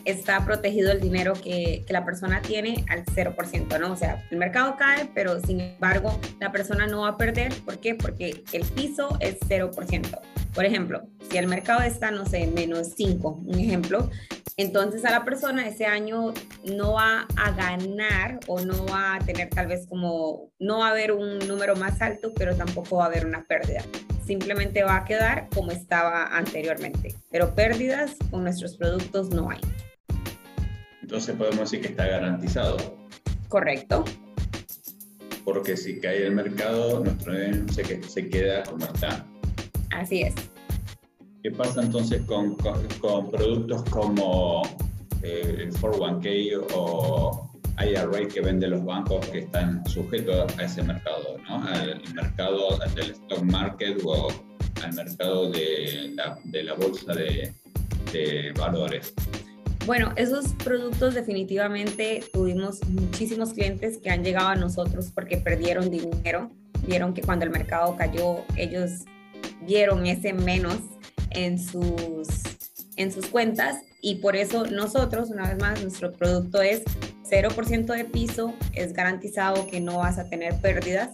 está 0.05 0.43
protegido 0.45 0.91
el 0.91 1.01
dinero 1.01 1.33
que, 1.33 1.83
que, 1.85 1.93
la 1.93 2.05
persona 2.05 2.41
tiene 2.41 2.85
al 2.89 3.05
0%, 3.05 3.79
¿no? 3.79 3.91
O 3.91 3.95
sea, 3.95 4.25
el 4.31 4.37
mercado 4.37 4.75
cae, 4.77 5.09
pero 5.13 5.39
sin 5.41 5.61
embargo, 5.61 6.19
la 6.39 6.51
persona 6.51 6.87
no 6.87 7.01
va 7.01 7.09
a 7.09 7.17
perder. 7.17 7.53
¿Por 7.65 7.79
qué? 7.79 7.95
Porque 7.95 8.43
el 8.51 8.65
piso 8.65 9.17
es 9.19 9.39
0%. 9.41 10.19
Por 10.53 10.65
ejemplo, 10.65 11.03
si 11.29 11.37
el 11.37 11.47
mercado 11.47 11.81
está, 11.81 12.11
no 12.11 12.25
sé, 12.25 12.47
menos 12.47 12.93
5, 12.97 13.43
un 13.45 13.59
ejemplo, 13.59 14.09
entonces 14.57 15.05
a 15.05 15.11
la 15.11 15.23
persona 15.23 15.67
ese 15.67 15.85
año 15.85 16.33
no 16.65 16.93
va 16.93 17.25
a 17.37 17.51
ganar 17.51 18.39
o 18.47 18.59
no 18.59 18.85
va 18.85 19.15
a 19.15 19.19
tener 19.19 19.49
tal 19.49 19.67
vez 19.67 19.87
como, 19.87 20.51
no 20.59 20.79
va 20.79 20.87
a 20.87 20.91
haber 20.91 21.13
un 21.13 21.39
número 21.47 21.75
más 21.75 22.01
alto, 22.01 22.33
pero 22.35 22.55
tampoco 22.55 22.97
va 22.97 23.05
a 23.05 23.07
haber 23.07 23.25
una 23.25 23.45
pérdida. 23.45 23.83
Simplemente 24.25 24.83
va 24.83 24.97
a 24.97 25.05
quedar 25.05 25.49
como 25.53 25.71
estaba 25.71 26.25
anteriormente. 26.35 27.15
Pero 27.31 27.53
pérdidas 27.55 28.15
con 28.29 28.43
nuestros 28.43 28.77
productos 28.77 29.29
no 29.29 29.49
hay. 29.49 29.59
Entonces 31.01 31.35
podemos 31.35 31.71
decir 31.71 31.81
que 31.81 31.87
está 31.87 32.05
garantizado. 32.05 32.77
Correcto. 33.49 34.05
Porque 35.43 35.75
si 35.75 35.99
cae 35.99 36.27
el 36.27 36.35
mercado, 36.35 37.03
nuestro 37.03 37.33
dinero 37.33 37.65
se, 37.73 38.03
se 38.03 38.29
queda 38.29 38.63
como 38.63 38.85
está. 38.85 39.25
Así 39.91 40.21
es. 40.21 40.33
¿Qué 41.43 41.49
pasa 41.51 41.81
entonces 41.81 42.21
con, 42.23 42.55
con, 42.55 43.31
productos 43.31 43.83
como 43.89 44.61
eh, 45.23 45.55
el 45.59 45.73
401k 45.73 46.67
o 46.75 47.50
IRA 47.85 48.27
que 48.27 48.41
venden 48.41 48.71
los 48.71 48.83
bancos 48.83 49.25
que 49.27 49.39
están 49.39 49.85
sujetos 49.87 50.57
a 50.57 50.63
ese 50.63 50.83
mercado, 50.83 51.37
¿no? 51.47 51.63
al 51.67 52.01
mercado 52.13 52.79
del 52.95 53.11
stock 53.11 53.41
market 53.43 53.99
o 54.03 54.29
al 54.83 54.93
mercado 54.93 55.51
de 55.51 56.11
la, 56.15 56.37
de 56.43 56.63
la 56.63 56.73
bolsa 56.73 57.13
de, 57.13 57.53
de 58.11 58.53
valores? 58.57 59.13
Bueno, 59.85 60.13
esos 60.15 60.53
productos 60.63 61.15
definitivamente 61.15 62.23
tuvimos 62.31 62.79
muchísimos 62.87 63.53
clientes 63.53 63.97
que 63.97 64.09
han 64.11 64.23
llegado 64.23 64.49
a 64.49 64.55
nosotros 64.55 65.11
porque 65.13 65.37
perdieron 65.37 65.89
dinero, 65.89 66.51
vieron 66.85 67.13
que 67.13 67.21
cuando 67.21 67.45
el 67.45 67.51
mercado 67.51 67.95
cayó 67.97 68.43
ellos 68.57 69.05
vieron 69.65 70.05
ese 70.05 70.33
menos 70.33 70.77
en 71.31 71.57
sus, 71.57 72.27
en 72.95 73.11
sus 73.11 73.25
cuentas 73.27 73.77
y 74.01 74.15
por 74.15 74.35
eso 74.35 74.65
nosotros, 74.65 75.29
una 75.29 75.47
vez 75.47 75.59
más, 75.59 75.81
nuestro 75.81 76.11
producto 76.11 76.61
es 76.61 76.83
0% 77.31 77.95
de 77.95 78.05
piso, 78.05 78.53
es 78.73 78.93
garantizado 78.93 79.65
que 79.67 79.79
no 79.79 79.99
vas 79.99 80.19
a 80.19 80.29
tener 80.29 80.55
pérdidas 80.59 81.11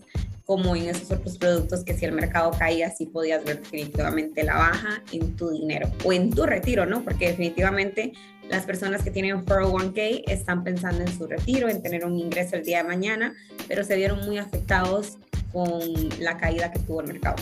como 0.47 0.77
en 0.77 0.88
esos 0.88 1.12
otros 1.12 1.38
productos 1.38 1.83
que 1.83 1.93
si 1.93 2.05
el 2.05 2.13
mercado 2.13 2.51
caía, 2.51 2.89
sí 2.89 3.05
podías 3.05 3.43
ver 3.43 3.59
definitivamente 3.59 4.43
la 4.43 4.55
baja 4.55 5.03
en 5.12 5.36
tu 5.36 5.50
dinero 5.50 5.91
o 6.05 6.13
en 6.13 6.29
tu 6.29 6.45
retiro, 6.45 6.86
¿no? 6.86 7.03
Porque 7.03 7.27
definitivamente 7.27 8.13
las 8.50 8.65
personas 8.65 9.03
que 9.03 9.12
tienen 9.12 9.45
401k 9.45 10.24
están 10.25 10.63
pensando 10.63 11.01
en 11.01 11.09
su 11.09 11.27
retiro, 11.27 11.67
en 11.67 11.81
tener 11.83 12.05
un 12.05 12.17
ingreso 12.17 12.55
el 12.55 12.63
día 12.63 12.81
de 12.81 12.88
mañana, 12.88 13.36
pero 13.67 13.83
se 13.83 13.97
vieron 13.97 14.25
muy 14.25 14.38
afectados 14.38 15.17
con 15.51 15.81
la 16.21 16.38
caída 16.38 16.71
que 16.71 16.79
tuvo 16.79 17.01
el 17.01 17.07
mercado. 17.07 17.36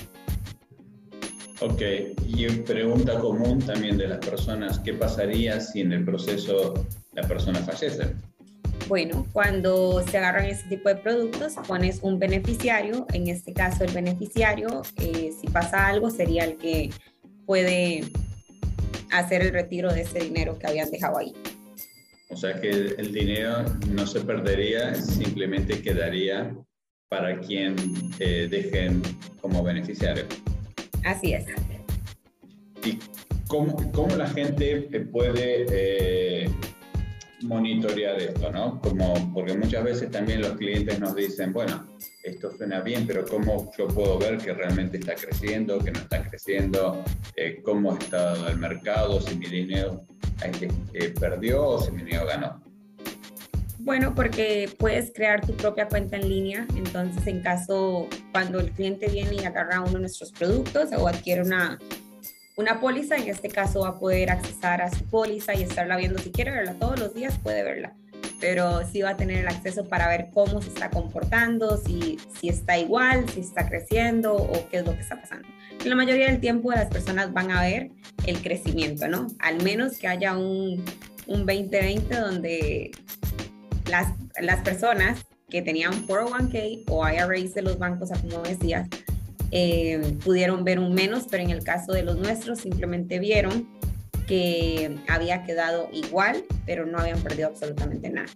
Ok, 1.61 1.81
y 2.27 2.47
pregunta 2.65 3.19
común 3.19 3.59
también 3.59 3.97
de 3.97 4.07
las 4.07 4.25
personas, 4.25 4.79
¿qué 4.79 4.93
pasaría 4.93 5.59
si 5.59 5.81
en 5.81 5.93
el 5.93 6.03
proceso 6.03 6.73
la 7.13 7.21
persona 7.27 7.59
fallece? 7.59 8.15
Bueno, 8.87 9.25
cuando 9.33 10.03
se 10.07 10.19
agarran 10.19 10.45
ese 10.45 10.67
tipo 10.69 10.89
de 10.89 10.95
productos, 10.95 11.55
pones 11.67 11.99
un 12.03 12.19
beneficiario, 12.19 13.07
en 13.13 13.27
este 13.29 13.51
caso 13.51 13.83
el 13.83 13.91
beneficiario, 13.91 14.83
eh, 14.97 15.31
si 15.41 15.47
pasa 15.47 15.87
algo, 15.87 16.11
sería 16.11 16.43
el 16.43 16.57
que 16.57 16.91
puede 17.47 18.03
hacer 19.11 19.41
el 19.41 19.53
retiro 19.53 19.91
de 19.91 20.01
ese 20.01 20.19
dinero 20.19 20.59
que 20.59 20.67
habían 20.67 20.91
dejado 20.91 21.17
ahí. 21.17 21.33
O 22.29 22.37
sea 22.37 22.59
que 22.61 22.69
el, 22.69 23.11
dinero 23.11 23.65
no 23.89 24.05
se 24.05 24.21
perdería, 24.21 24.93
simplemente 24.93 25.81
quedaría 25.81 26.55
para 27.09 27.39
quien 27.39 27.75
eh, 28.19 28.47
dejen 28.49 29.01
como 29.41 29.63
beneficiario. 29.63 30.25
Así 31.03 31.33
es. 31.33 31.45
¿Y 32.83 32.99
cómo, 33.47 33.91
cómo 33.93 34.15
la 34.15 34.27
gente 34.27 34.81
puede 35.11 35.65
eh, 35.71 36.49
monitorear 37.45 38.19
esto, 38.19 38.51
¿no? 38.51 38.79
Como, 38.81 39.33
porque 39.33 39.53
muchas 39.53 39.83
veces 39.83 40.11
también 40.11 40.41
los 40.41 40.51
clientes 40.51 40.99
nos 40.99 41.15
dicen, 41.15 41.53
bueno, 41.53 41.87
esto 42.23 42.51
suena 42.57 42.81
bien, 42.81 43.05
pero 43.05 43.25
¿cómo 43.25 43.71
yo 43.77 43.87
puedo 43.87 44.17
ver 44.17 44.37
que 44.37 44.53
realmente 44.53 44.97
está 44.97 45.15
creciendo, 45.15 45.79
que 45.79 45.91
no 45.91 45.99
está 45.99 46.27
creciendo? 46.27 47.03
Eh, 47.35 47.61
¿Cómo 47.63 47.97
está 47.97 48.49
el 48.49 48.57
mercado? 48.57 49.21
Si 49.21 49.35
mi 49.37 49.45
dinero 49.45 50.05
eh, 50.93 51.13
perdió 51.19 51.63
o 51.63 51.81
si 51.81 51.91
mi 51.91 52.03
dinero 52.03 52.25
ganó. 52.25 52.61
Bueno, 53.79 54.15
porque 54.15 54.67
puedes 54.79 55.13
crear 55.13 55.45
tu 55.45 55.53
propia 55.53 55.87
cuenta 55.87 56.17
en 56.17 56.27
línea. 56.27 56.65
Entonces, 56.75 57.27
en 57.27 57.41
caso, 57.41 58.07
cuando 58.31 58.59
el 58.59 58.71
cliente 58.71 59.07
viene 59.07 59.35
y 59.35 59.45
agarra 59.45 59.81
uno 59.81 59.91
de 59.93 59.99
nuestros 59.99 60.31
productos 60.31 60.89
o 60.97 61.07
adquiere 61.07 61.43
una, 61.43 61.77
una 62.55 62.79
póliza, 62.79 63.17
en 63.17 63.27
este 63.29 63.49
caso 63.49 63.81
va 63.81 63.89
a 63.89 63.99
poder 63.99 64.29
accesar 64.29 64.81
a 64.81 64.89
su 64.89 65.03
póliza 65.05 65.53
y 65.53 65.63
estarla 65.63 65.97
viendo 65.97 66.19
si 66.19 66.31
quiere 66.31 66.51
verla 66.51 66.73
todos 66.73 66.99
los 66.99 67.13
días, 67.13 67.37
puede 67.39 67.63
verla. 67.63 67.93
Pero 68.39 68.85
sí 68.87 69.01
va 69.01 69.11
a 69.11 69.17
tener 69.17 69.39
el 69.39 69.47
acceso 69.47 69.85
para 69.85 70.07
ver 70.07 70.29
cómo 70.33 70.61
se 70.61 70.69
está 70.69 70.89
comportando, 70.89 71.77
si, 71.77 72.17
si 72.39 72.49
está 72.49 72.77
igual, 72.77 73.29
si 73.29 73.41
está 73.41 73.67
creciendo 73.67 74.35
o 74.35 74.69
qué 74.69 74.77
es 74.77 74.85
lo 74.85 74.93
que 74.93 75.01
está 75.01 75.19
pasando. 75.19 75.47
la 75.83 75.95
mayoría 75.95 76.27
del 76.27 76.39
tiempo 76.39 76.71
las 76.71 76.87
personas 76.87 77.33
van 77.33 77.51
a 77.51 77.61
ver 77.61 77.91
el 78.25 78.41
crecimiento, 78.41 79.07
¿no? 79.07 79.27
Al 79.39 79.61
menos 79.63 79.97
que 79.97 80.07
haya 80.07 80.37
un, 80.37 80.83
un 81.27 81.45
2020 81.45 82.15
donde 82.15 82.91
las, 83.89 84.13
las 84.39 84.61
personas 84.61 85.25
que 85.49 85.61
tenían 85.61 86.07
401k 86.07 86.83
o 86.87 87.07
IRAs 87.07 87.53
de 87.53 87.61
los 87.61 87.77
bancos, 87.77 88.09
como 88.21 88.39
decías, 88.43 88.87
eh, 89.57 90.17
pudieron 90.21 90.65
ver 90.65 90.79
un 90.79 90.93
menos, 90.93 91.27
pero 91.31 91.41
en 91.41 91.49
el 91.49 91.63
caso 91.63 91.93
de 91.93 92.03
los 92.03 92.17
nuestros 92.17 92.59
simplemente 92.59 93.19
vieron 93.19 93.69
que 94.27 94.97
había 95.07 95.45
quedado 95.45 95.87
igual, 95.93 96.43
pero 96.65 96.85
no 96.85 96.97
habían 96.97 97.21
perdido 97.21 97.47
absolutamente 97.47 98.09
nada. 98.09 98.27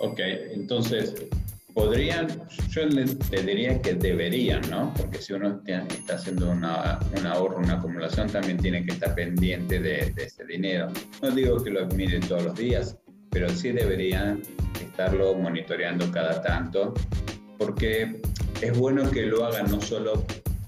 Ok, 0.00 0.18
entonces, 0.52 1.14
podrían, 1.74 2.26
yo 2.70 2.86
le, 2.86 3.04
diría 3.44 3.80
que 3.80 3.94
deberían, 3.94 4.68
¿no? 4.68 4.92
Porque 4.96 5.18
si 5.18 5.32
uno 5.32 5.62
está 5.64 6.16
haciendo 6.16 6.50
una, 6.50 6.98
un 7.16 7.24
ahorro, 7.24 7.58
una 7.58 7.74
acumulación, 7.74 8.28
también 8.28 8.58
tiene 8.58 8.84
que 8.84 8.94
estar 8.94 9.14
pendiente 9.14 9.78
de, 9.78 10.10
de 10.10 10.24
ese 10.24 10.44
dinero. 10.44 10.88
No 11.22 11.30
digo 11.30 11.62
que 11.62 11.70
lo 11.70 11.86
miren 11.86 12.22
todos 12.22 12.42
los 12.42 12.56
días, 12.56 12.96
pero 13.30 13.48
sí 13.48 13.70
deberían 13.70 14.42
estarlo 14.82 15.34
monitoreando 15.34 16.10
cada 16.10 16.42
tanto, 16.42 16.94
porque 17.58 18.20
es 18.60 18.76
bueno 18.76 19.10
que 19.10 19.26
lo 19.26 19.44
hagan 19.44 19.70
no 19.70 19.80
solo 19.80 20.24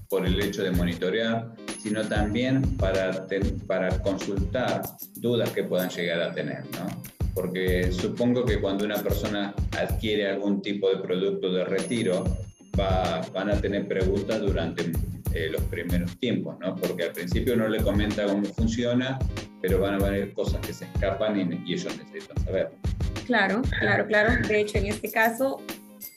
por 0.09 0.25
el 0.25 0.39
hecho 0.41 0.63
de 0.63 0.71
monitorear, 0.71 1.53
sino 1.81 2.03
también 2.03 2.61
para, 2.77 3.27
para 3.67 3.89
consultar 4.01 4.83
dudas 5.15 5.49
que 5.51 5.63
puedan 5.63 5.89
llegar 5.89 6.21
a 6.21 6.31
tener, 6.33 6.63
¿no? 6.71 6.87
Porque 7.33 7.91
supongo 7.91 8.45
que 8.45 8.61
cuando 8.61 8.85
una 8.85 8.97
persona 8.97 9.55
adquiere 9.71 10.29
algún 10.29 10.61
tipo 10.61 10.89
de 10.89 10.97
producto 10.97 11.51
de 11.51 11.65
retiro, 11.65 12.25
va, 12.79 13.21
van 13.33 13.49
a 13.49 13.59
tener 13.59 13.87
preguntas 13.87 14.39
durante 14.39 14.91
eh, 15.33 15.49
los 15.51 15.61
primeros 15.63 16.15
tiempos, 16.19 16.59
¿no? 16.59 16.75
Porque 16.75 17.05
al 17.05 17.11
principio 17.11 17.55
no 17.55 17.67
le 17.67 17.81
comenta 17.81 18.25
cómo 18.25 18.45
funciona, 18.45 19.17
pero 19.61 19.79
van 19.79 19.95
a 19.95 20.05
haber 20.05 20.31
cosas 20.33 20.65
que 20.65 20.73
se 20.73 20.85
escapan 20.85 21.39
y, 21.39 21.71
y 21.71 21.73
ellos 21.73 21.97
necesitan 21.97 22.43
saber. 22.45 22.71
Claro, 23.25 23.61
claro, 23.79 24.05
claro. 24.05 24.47
De 24.47 24.59
hecho, 24.61 24.77
en 24.77 24.87
este 24.87 25.09
caso, 25.09 25.59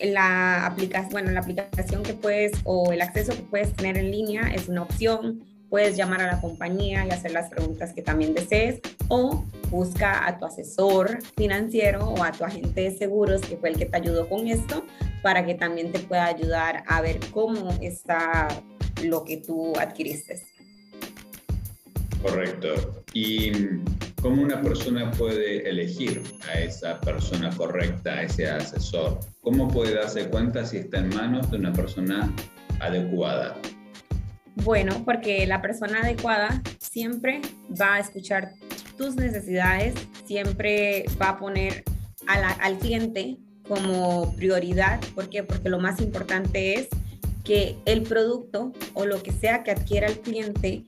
la 0.01 0.67
aplicación, 0.67 1.11
bueno, 1.11 1.31
la 1.31 1.41
aplicación 1.41 2.03
que 2.03 2.15
puedes 2.15 2.53
o 2.65 2.93
el 2.93 3.01
acceso 3.01 3.33
que 3.33 3.43
puedes 3.43 3.75
tener 3.75 3.97
en 3.97 4.11
línea 4.11 4.53
es 4.55 4.69
una 4.69 4.83
opción. 4.83 5.45
Puedes 5.69 5.97
llamar 5.97 6.21
a 6.21 6.27
la 6.27 6.41
compañía 6.41 7.05
y 7.07 7.11
hacer 7.11 7.33
las 7.33 7.51
preguntas 7.51 7.93
que 7.93 8.01
también 8.01 8.35
desees 8.35 8.81
o 9.09 9.45
busca 9.71 10.27
a 10.27 10.39
tu 10.39 10.47
asesor 10.47 11.19
financiero 11.37 12.09
o 12.09 12.23
a 12.23 12.31
tu 12.31 12.45
agente 12.45 12.83
de 12.83 12.97
seguros 12.97 13.41
que 13.41 13.57
fue 13.57 13.71
el 13.71 13.77
que 13.77 13.87
te 13.87 13.97
ayudó 13.97 14.29
con 14.29 14.47
esto 14.47 14.85
para 15.23 15.45
que 15.45 15.55
también 15.55 15.91
te 15.91 15.99
pueda 15.99 16.27
ayudar 16.27 16.85
a 16.87 17.01
ver 17.01 17.19
cómo 17.33 17.71
está 17.81 18.49
lo 19.03 19.25
que 19.25 19.39
tú 19.39 19.73
adquiriste. 19.77 20.56
Correcto. 22.27 23.05
¿Y 23.13 23.53
cómo 24.21 24.43
una 24.43 24.61
persona 24.61 25.11
puede 25.13 25.69
elegir 25.69 26.23
a 26.49 26.59
esa 26.59 27.01
persona 27.01 27.51
correcta, 27.57 28.15
a 28.15 28.23
ese 28.23 28.49
asesor? 28.49 29.21
¿Cómo 29.41 29.69
puede 29.69 29.95
darse 29.95 30.29
cuenta 30.29 30.65
si 30.65 30.79
está 30.79 30.99
en 30.99 31.11
manos 31.11 31.51
de 31.51 31.59
una 31.59 31.73
persona 31.73 32.33
adecuada? 32.81 33.55
Bueno, 34.57 35.03
porque 35.05 35.47
la 35.47 35.63
persona 35.63 36.01
adecuada 36.01 36.63
siempre 36.81 37.43
va 37.81 37.95
a 37.95 38.01
escuchar 38.01 38.51
tus 38.99 39.15
necesidades, 39.15 39.95
siempre 40.25 41.05
va 41.21 41.31
a 41.31 41.39
poner 41.39 41.85
al 42.27 42.79
cliente 42.79 43.37
como 43.69 44.35
prioridad. 44.35 45.01
¿Por 45.15 45.29
qué? 45.29 45.45
Porque 45.45 45.69
lo 45.69 45.79
más 45.79 46.01
importante 46.01 46.75
es 46.75 46.89
que 47.45 47.77
el 47.85 48.03
producto 48.03 48.73
o 48.95 49.07
lo 49.07 49.23
que 49.23 49.31
sea 49.31 49.63
que 49.63 49.71
adquiera 49.71 50.09
el 50.09 50.19
cliente, 50.19 50.85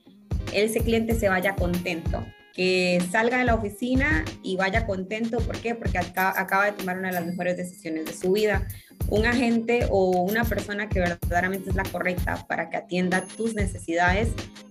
ese 0.53 0.81
cliente 0.81 1.15
se 1.15 1.29
vaya 1.29 1.55
contento, 1.55 2.25
que 2.53 3.01
salga 3.11 3.37
de 3.37 3.45
la 3.45 3.55
oficina 3.55 4.25
y 4.43 4.57
vaya 4.57 4.85
contento. 4.85 5.37
¿Por 5.39 5.57
qué? 5.59 5.75
Porque 5.75 5.97
acaba, 5.97 6.65
de 6.65 6.71
tomar 6.73 6.97
una 6.97 7.09
de 7.09 7.13
las 7.13 7.25
mejores 7.25 7.57
decisiones 7.57 8.05
de 8.05 8.13
su 8.13 8.31
vida. 8.33 8.67
Un 9.07 9.25
agente 9.25 9.87
o 9.89 10.21
una 10.21 10.43
persona 10.43 10.89
que 10.89 10.99
verdaderamente 10.99 11.69
es 11.69 11.75
la 11.75 11.83
correcta 11.83 12.45
para 12.47 12.69
que 12.69 12.77
atienda 12.77 13.25
tus 13.35 13.55
necesidades 13.55 14.29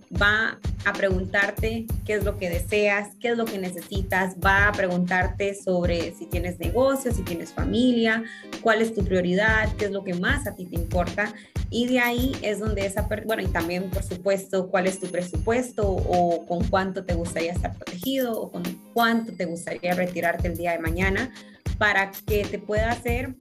va 0.09 0.59
a 0.85 0.93
preguntarte 0.93 1.85
qué 2.05 2.13
es 2.13 2.23
lo 2.23 2.37
que 2.37 2.49
deseas, 2.49 3.09
qué 3.19 3.29
es 3.29 3.37
lo 3.37 3.45
que 3.45 3.57
necesitas, 3.57 4.35
va 4.43 4.67
a 4.67 4.71
preguntarte 4.71 5.53
sobre 5.53 6.13
si 6.15 6.25
tienes 6.25 6.59
negocio, 6.59 7.11
si 7.11 7.21
tienes 7.21 7.53
familia, 7.53 8.23
cuál 8.61 8.81
es 8.81 8.93
tu 8.93 9.03
prioridad, 9.03 9.71
qué 9.77 9.85
es 9.85 9.91
lo 9.91 10.03
que 10.03 10.13
más 10.13 10.47
a 10.47 10.55
ti 10.55 10.65
te 10.65 10.75
importa. 10.75 11.33
Y 11.69 11.87
de 11.87 11.99
ahí 11.99 12.31
es 12.41 12.59
donde 12.59 12.85
esa, 12.85 13.07
bueno, 13.25 13.43
y 13.43 13.47
también 13.47 13.89
por 13.89 14.03
supuesto, 14.03 14.69
cuál 14.69 14.87
es 14.87 14.99
tu 14.99 15.07
presupuesto 15.07 15.87
o 15.87 16.45
con 16.45 16.63
cuánto 16.67 17.05
te 17.05 17.13
gustaría 17.13 17.51
estar 17.51 17.75
protegido 17.75 18.39
o 18.39 18.51
con 18.51 18.63
cuánto 18.93 19.33
te 19.33 19.45
gustaría 19.45 19.93
retirarte 19.93 20.47
el 20.47 20.57
día 20.57 20.71
de 20.71 20.79
mañana 20.79 21.31
para 21.77 22.11
que 22.25 22.45
te 22.45 22.57
pueda 22.57 22.91
hacer 22.91 23.35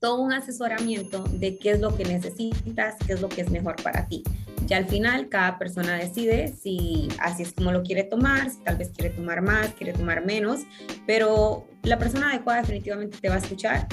todo 0.00 0.22
un 0.22 0.32
asesoramiento 0.32 1.22
de 1.24 1.58
qué 1.58 1.72
es 1.72 1.80
lo 1.80 1.94
que 1.94 2.04
necesitas, 2.04 2.96
qué 3.06 3.12
es 3.12 3.20
lo 3.20 3.28
que 3.28 3.42
es 3.42 3.50
mejor 3.50 3.76
para 3.82 4.06
ti. 4.06 4.24
Ya 4.66 4.78
al 4.78 4.86
final 4.86 5.28
cada 5.28 5.58
persona 5.58 5.96
decide 5.96 6.54
si 6.60 7.08
así 7.20 7.42
es 7.42 7.52
como 7.52 7.70
lo 7.70 7.82
quiere 7.82 8.04
tomar, 8.04 8.50
si 8.50 8.58
tal 8.60 8.76
vez 8.76 8.90
quiere 8.96 9.10
tomar 9.10 9.42
más, 9.42 9.68
quiere 9.74 9.92
tomar 9.92 10.24
menos, 10.24 10.60
pero 11.06 11.66
la 11.82 11.98
persona 11.98 12.30
adecuada 12.30 12.62
definitivamente 12.62 13.18
te 13.18 13.28
va 13.28 13.34
a 13.34 13.38
escuchar 13.38 13.86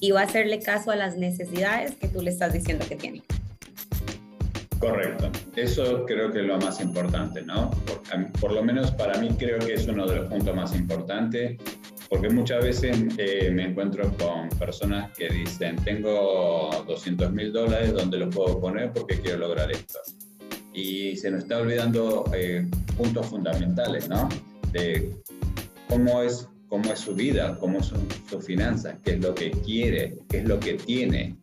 y 0.00 0.12
va 0.12 0.22
a 0.22 0.24
hacerle 0.24 0.60
caso 0.60 0.90
a 0.92 0.96
las 0.96 1.16
necesidades 1.16 1.94
que 1.96 2.08
tú 2.08 2.22
le 2.22 2.30
estás 2.30 2.54
diciendo 2.54 2.86
que 2.88 2.96
tiene. 2.96 3.22
Correcto. 4.78 5.30
Eso 5.56 6.06
creo 6.06 6.32
que 6.32 6.40
es 6.40 6.46
lo 6.46 6.56
más 6.58 6.80
importante, 6.80 7.42
¿no? 7.42 7.70
Por, 7.70 8.32
por, 8.40 8.52
lo 8.52 8.62
menos 8.62 8.92
para 8.92 9.20
mí 9.20 9.28
creo 9.38 9.58
que 9.58 9.74
es 9.74 9.86
uno 9.86 10.06
de 10.06 10.16
los 10.16 10.30
puntos 10.30 10.56
más 10.56 10.74
importantes, 10.74 11.58
porque 12.10 12.28
muchas 12.28 12.64
veces 12.64 12.98
eh, 13.18 13.50
me 13.52 13.66
encuentro 13.66 14.12
con 14.18 14.48
personas 14.58 15.16
que 15.16 15.28
dicen, 15.28 15.76
tengo 15.76 16.84
200 16.86 17.32
mil 17.32 17.52
dólares, 17.52 17.92
¿dónde 17.94 18.18
los 18.18 18.34
puedo 18.34 18.60
poner 18.60 18.92
porque 18.92 19.20
quiero 19.20 19.38
lograr 19.38 19.70
esto? 19.70 20.00
Y 20.74 21.16
se 21.16 21.30
nos 21.30 21.44
está 21.44 21.58
olvidando 21.58 22.24
eh, 22.34 22.66
puntos 22.96 23.26
fundamentales, 23.26 24.08
¿no? 24.08 24.28
De 24.72 25.14
cómo 25.88 26.22
es, 26.22 26.48
cómo 26.68 26.92
es 26.92 26.98
su 26.98 27.14
vida, 27.14 27.56
cómo 27.60 27.80
son 27.80 28.04
sus 28.28 28.44
finanzas, 28.44 28.96
qué 29.04 29.12
es 29.12 29.20
lo 29.20 29.32
que 29.32 29.52
quiere, 29.52 30.16
qué 30.28 30.38
es 30.38 30.44
lo 30.48 30.58
que 30.58 30.74
tiene, 30.74 31.36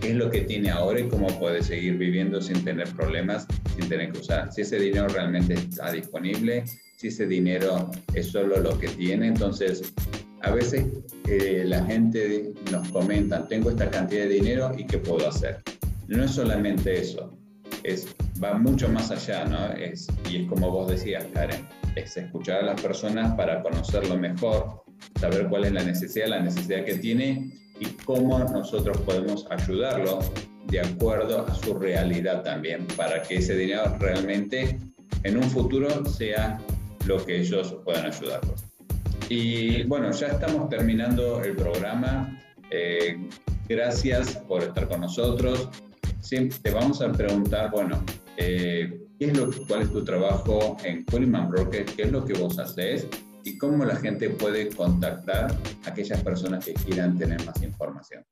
qué 0.00 0.12
es 0.12 0.16
lo 0.16 0.30
que 0.30 0.40
tiene 0.40 0.70
ahora 0.70 1.00
y 1.00 1.08
cómo 1.08 1.26
puede 1.38 1.62
seguir 1.62 1.98
viviendo 1.98 2.40
sin 2.40 2.64
tener 2.64 2.88
problemas, 2.94 3.46
sin 3.76 3.90
tener 3.90 4.10
que 4.10 4.20
usar. 4.20 4.50
Si 4.50 4.62
ese 4.62 4.78
dinero 4.78 5.06
realmente 5.08 5.52
está 5.52 5.92
disponible, 5.92 6.64
si 7.04 7.08
ese 7.08 7.26
dinero 7.26 7.90
es 8.14 8.28
solo 8.28 8.58
lo 8.60 8.78
que 8.78 8.88
tiene. 8.88 9.26
Entonces, 9.28 9.92
a 10.40 10.52
veces 10.52 10.86
eh, 11.28 11.62
la 11.66 11.84
gente 11.84 12.54
nos 12.72 12.88
comenta, 12.88 13.46
tengo 13.46 13.68
esta 13.68 13.90
cantidad 13.90 14.22
de 14.22 14.30
dinero 14.30 14.72
y 14.76 14.86
qué 14.86 14.96
puedo 14.96 15.28
hacer. 15.28 15.62
No 16.08 16.24
es 16.24 16.30
solamente 16.30 16.98
eso, 16.98 17.36
es, 17.82 18.06
va 18.42 18.54
mucho 18.54 18.88
más 18.88 19.10
allá, 19.10 19.44
¿no? 19.44 19.72
Es, 19.74 20.06
y 20.30 20.42
es 20.42 20.48
como 20.48 20.70
vos 20.70 20.90
decías, 20.90 21.26
Karen, 21.34 21.68
es 21.94 22.16
escuchar 22.16 22.60
a 22.60 22.62
las 22.62 22.80
personas 22.80 23.34
para 23.34 23.62
conocerlo 23.62 24.16
mejor, 24.16 24.82
saber 25.20 25.48
cuál 25.48 25.66
es 25.66 25.72
la 25.72 25.84
necesidad, 25.84 26.28
la 26.28 26.40
necesidad 26.40 26.86
que 26.86 26.94
tiene 26.94 27.50
y 27.80 27.86
cómo 28.06 28.38
nosotros 28.38 28.96
podemos 29.02 29.46
ayudarlo 29.50 30.20
de 30.68 30.80
acuerdo 30.80 31.46
a 31.46 31.54
su 31.54 31.74
realidad 31.74 32.42
también, 32.42 32.86
para 32.96 33.22
que 33.22 33.36
ese 33.36 33.56
dinero 33.56 33.94
realmente 33.98 34.78
en 35.22 35.36
un 35.36 35.44
futuro 35.44 36.04
sea 36.06 36.58
lo 37.06 37.24
que 37.24 37.40
ellos 37.40 37.76
puedan 37.84 38.06
ayudarlos. 38.06 38.64
Y 39.28 39.84
bueno, 39.84 40.10
ya 40.12 40.28
estamos 40.28 40.68
terminando 40.68 41.42
el 41.42 41.56
programa. 41.56 42.40
Eh, 42.70 43.16
gracias 43.68 44.36
por 44.48 44.62
estar 44.62 44.88
con 44.88 45.00
nosotros. 45.00 45.68
Siempre 46.20 46.58
te 46.62 46.70
vamos 46.70 47.00
a 47.00 47.12
preguntar, 47.12 47.70
bueno, 47.70 48.02
eh, 48.36 49.00
¿qué 49.18 49.26
es 49.26 49.36
lo, 49.36 49.50
¿cuál 49.66 49.82
es 49.82 49.92
tu 49.92 50.04
trabajo 50.04 50.76
en 50.84 51.04
Cullman 51.04 51.50
Broker? 51.50 51.84
¿Qué 51.84 52.02
es 52.02 52.12
lo 52.12 52.24
que 52.24 52.34
vos 52.34 52.58
haces? 52.58 53.06
¿Y 53.44 53.58
cómo 53.58 53.84
la 53.84 53.96
gente 53.96 54.30
puede 54.30 54.68
contactar 54.70 55.54
a 55.84 55.90
aquellas 55.90 56.22
personas 56.22 56.64
que 56.64 56.74
quieran 56.74 57.18
tener 57.18 57.44
más 57.44 57.62
información? 57.62 58.24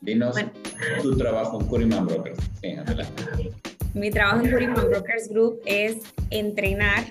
Dinos 0.00 0.36
tu 1.02 1.16
trabajo 1.16 1.60
en 1.60 1.66
Curiman 1.66 2.06
Brokers. 2.06 2.38
Sí, 2.60 2.72
adelante. 2.72 3.24
Mi 3.94 4.10
trabajo 4.10 4.44
en 4.44 4.50
Curiman 4.50 4.88
Brokers 4.88 5.28
Group 5.28 5.60
es 5.66 5.98
entrenar 6.30 7.04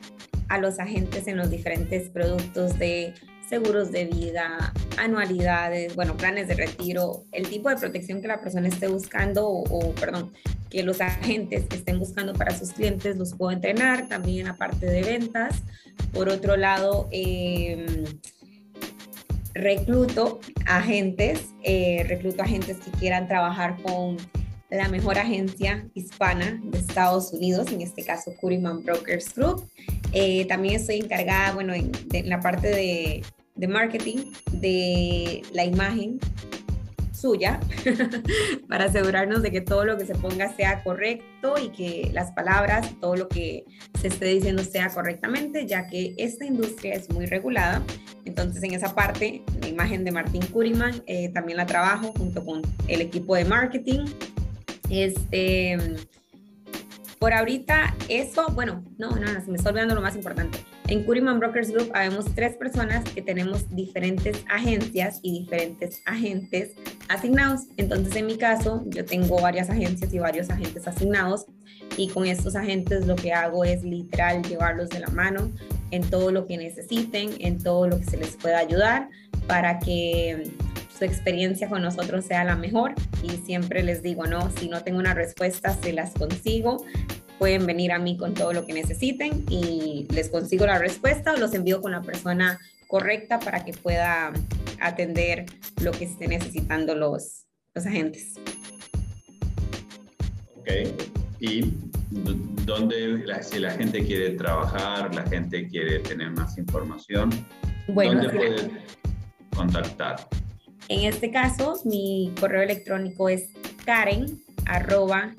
a 0.50 0.58
los 0.58 0.80
agentes 0.80 1.28
en 1.30 1.38
los 1.38 1.50
diferentes 1.50 2.10
productos 2.10 2.78
de 2.78 3.14
seguros 3.48 3.92
de 3.92 4.06
vida, 4.06 4.74
anualidades, 4.98 5.96
bueno, 5.96 6.18
planes 6.18 6.50
de 6.50 6.56
retiro, 6.56 7.24
el 7.32 7.48
tipo 7.48 7.70
de 7.70 7.78
protección 7.78 8.22
que 8.22 8.28
la 8.28 8.42
persona 8.42 8.68
esté 8.68 8.88
buscando 8.88 9.48
o, 9.48 9.96
perdón, 9.96 10.34
que 10.70 10.84
los 10.84 11.00
agentes 11.00 11.64
estén 11.72 12.00
buscando 12.00 12.34
para 12.34 12.52
sus 12.52 12.74
clientes 12.74 13.16
los 13.16 13.34
puedo 13.34 13.52
entrenar, 13.52 14.10
también 14.10 14.48
aparte 14.48 14.86
de 14.86 15.04
ventas. 15.04 15.64
Por 16.12 16.28
otro 16.28 16.58
lado, 16.58 17.08
eh, 17.12 18.04
recluto 19.54 20.42
agentes, 20.66 21.48
eh, 21.64 22.04
recluto 22.10 22.44
agentes 22.44 22.78
que 22.78 22.92
quieran 22.92 23.30
trabajar 23.30 23.78
con 23.82 24.18
la 24.78 24.88
mejor 24.90 25.18
agencia 25.18 25.88
hispana 25.94 26.60
de 26.64 26.80
Estados 26.80 27.32
Unidos, 27.32 27.72
en 27.72 27.82
este 27.82 28.04
caso 28.04 28.34
Curiman 28.40 28.84
Brokers 28.84 29.34
Group. 29.36 29.70
Eh, 30.12 30.46
también 30.46 30.76
estoy 30.76 30.98
encargada, 30.98 31.54
bueno, 31.54 31.74
en, 31.74 31.92
la 32.28 32.40
parte 32.40 32.68
de, 32.68 33.24
de, 33.56 33.68
marketing, 33.68 34.32
de 34.52 35.44
la 35.54 35.64
imagen 35.66 36.20
suya, 37.12 37.60
para 38.68 38.86
asegurarnos 38.86 39.42
de 39.44 39.52
que 39.52 39.62
todo 39.62 39.86
lo 39.86 39.98
que 39.98 40.06
se 40.06 40.16
ponga 40.16 40.54
sea 40.56 40.84
correcto 40.84 41.56
y 41.62 41.70
que 41.70 42.10
las 42.12 42.32
palabras, 42.32 42.90
todo 43.00 43.16
lo 43.16 43.30
que 43.30 43.66
se 44.02 44.08
esté 44.08 44.26
diciendo 44.26 44.64
sea 44.64 44.90
correctamente, 44.90 45.66
ya 45.66 45.88
que 45.88 46.16
esta 46.18 46.46
industria 46.46 46.96
es 46.96 47.10
muy 47.10 47.26
regulada. 47.28 47.82
Entonces, 48.26 48.62
en 48.64 48.74
esa 48.74 48.94
parte, 48.94 49.44
la 49.62 49.68
imagen 49.68 50.04
de 50.04 50.12
Martín 50.12 50.46
Curiman 50.48 51.04
eh, 51.06 51.30
también 51.30 51.58
la 51.58 51.66
trabajo 51.66 52.12
junto 52.18 52.44
con 52.44 52.62
el 52.88 53.02
equipo 53.02 53.36
de 53.36 53.46
marketing 53.46 54.06
este, 55.02 55.78
por 57.24 57.32
ahorita, 57.32 57.96
eso, 58.10 58.48
bueno, 58.50 58.84
no, 58.98 59.12
no, 59.12 59.34
no, 59.34 59.42
se 59.42 59.50
me 59.50 59.56
está 59.56 59.70
olvidando 59.70 59.96
lo 59.96 60.02
más 60.02 60.14
importante. 60.16 60.60
En 60.90 61.06
Curiman 61.06 61.40
Brokers 61.40 61.72
Group 61.72 61.90
habemos 61.94 62.26
tres 62.36 62.58
personas 62.58 63.06
que 63.06 63.22
tenemos 63.22 63.74
diferentes 63.74 64.44
agencias 64.50 65.22
y 65.24 65.40
diferentes 65.40 66.02
agentes 66.06 66.74
asignados. 67.08 67.62
Entonces, 67.78 68.14
en 68.18 68.26
mi 68.26 68.38
caso, 68.38 68.84
yo 68.88 69.06
tengo 69.06 69.40
varias 69.40 69.70
agencias 69.70 70.14
y 70.14 70.20
varios 70.20 70.50
agentes 70.50 70.86
asignados 70.86 71.46
y 71.96 72.10
con 72.10 72.26
estos 72.26 72.58
agentes 72.58 73.08
lo 73.08 73.16
que 73.16 73.32
hago 73.32 73.64
es 73.64 73.84
literal 73.84 74.44
llevarlos 74.44 74.90
de 74.90 75.00
la 75.00 75.08
mano 75.08 75.50
en 75.92 76.02
todo 76.10 76.30
lo 76.30 76.46
que 76.46 76.58
necesiten, 76.58 77.32
en 77.40 77.58
todo 77.58 77.88
lo 77.88 78.00
que 78.00 78.06
se 78.06 78.18
les 78.18 78.36
pueda 78.36 78.60
ayudar 78.60 79.08
para 79.48 79.80
que 79.80 80.52
su 81.04 81.10
experiencia 81.10 81.68
con 81.68 81.82
nosotros 81.82 82.24
sea 82.24 82.46
la 82.46 82.56
mejor 82.56 82.94
y 83.22 83.32
siempre 83.46 83.84
les 83.84 84.02
digo, 84.02 84.26
no, 84.26 84.50
si 84.52 84.70
no 84.70 84.84
tengo 84.84 85.00
una 85.00 85.14
respuesta, 85.14 85.74
se 85.74 85.92
las 85.92 86.14
consigo. 86.14 86.86
Pueden 87.40 87.66
venir 87.66 87.92
a 87.92 88.00
mí 88.00 88.16
con 88.16 88.34
todo 88.34 88.54
lo 88.54 88.66
que 88.66 88.72
necesiten 88.72 89.44
y 89.50 90.08
les 90.14 90.30
consigo 90.30 90.66
la 90.66 90.80
respuesta 90.80 91.34
o 91.34 91.38
los 91.38 91.54
envío 91.54 91.82
con 91.82 91.92
la 91.92 92.02
persona 92.02 92.58
correcta 92.88 93.40
para 93.40 93.66
que 93.66 93.74
pueda 93.74 94.32
atender 94.80 95.46
lo 95.82 95.92
que 95.92 96.06
estén 96.06 96.30
necesitando 96.30 96.96
los, 96.96 97.48
los 97.74 97.86
agentes. 97.86 98.36
Ok, 100.56 100.70
y 101.42 101.74
dónde, 102.66 103.26
si 103.42 103.60
la 103.60 103.72
gente 103.72 104.06
quiere 104.06 104.32
trabajar, 104.32 105.14
la 105.14 105.24
gente 105.24 105.68
quiere 105.68 106.00
tener 106.00 106.32
más 106.32 106.58
información, 106.58 107.30
bueno, 107.90 108.24
¿dónde 108.24 108.30
puede 108.30 108.72
contactar? 109.54 110.16
En 110.94 111.04
este 111.06 111.32
caso, 111.32 111.82
mi 111.86 112.32
correo 112.40 112.62
electrónico 112.62 113.28
es 113.28 113.50
karen 113.84 114.40
arroba 114.68 115.34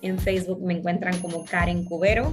En 0.00 0.18
Facebook 0.18 0.62
me 0.62 0.72
encuentran 0.72 1.20
como 1.20 1.44
Karen 1.44 1.84
Cubero. 1.84 2.32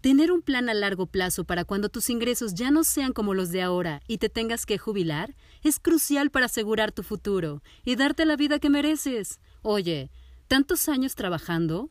Tener 0.00 0.30
un 0.32 0.42
plan 0.42 0.68
a 0.68 0.74
largo 0.74 1.06
plazo 1.06 1.44
para 1.44 1.64
cuando 1.64 1.88
tus 1.88 2.10
ingresos 2.10 2.54
ya 2.54 2.72
no 2.72 2.84
sean 2.84 3.12
como 3.12 3.34
los 3.34 3.50
de 3.50 3.62
ahora 3.62 4.00
y 4.08 4.18
te 4.18 4.28
tengas 4.28 4.66
que 4.66 4.78
jubilar 4.78 5.36
es 5.62 5.78
crucial 5.78 6.30
para 6.30 6.46
asegurar 6.46 6.90
tu 6.90 7.04
futuro 7.04 7.62
y 7.84 7.94
darte 7.94 8.24
la 8.24 8.34
vida 8.36 8.58
que 8.58 8.68
mereces. 8.68 9.38
Oye, 9.64 10.10
¿tantos 10.48 10.88
años 10.88 11.14
trabajando? 11.14 11.88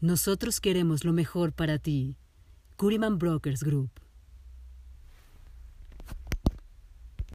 Nosotros 0.00 0.60
queremos 0.60 1.04
lo 1.04 1.12
mejor 1.12 1.52
para 1.52 1.78
ti. 1.78 2.18
Curiman 2.76 3.16
Brokers 3.16 3.62
Group. 3.62 4.03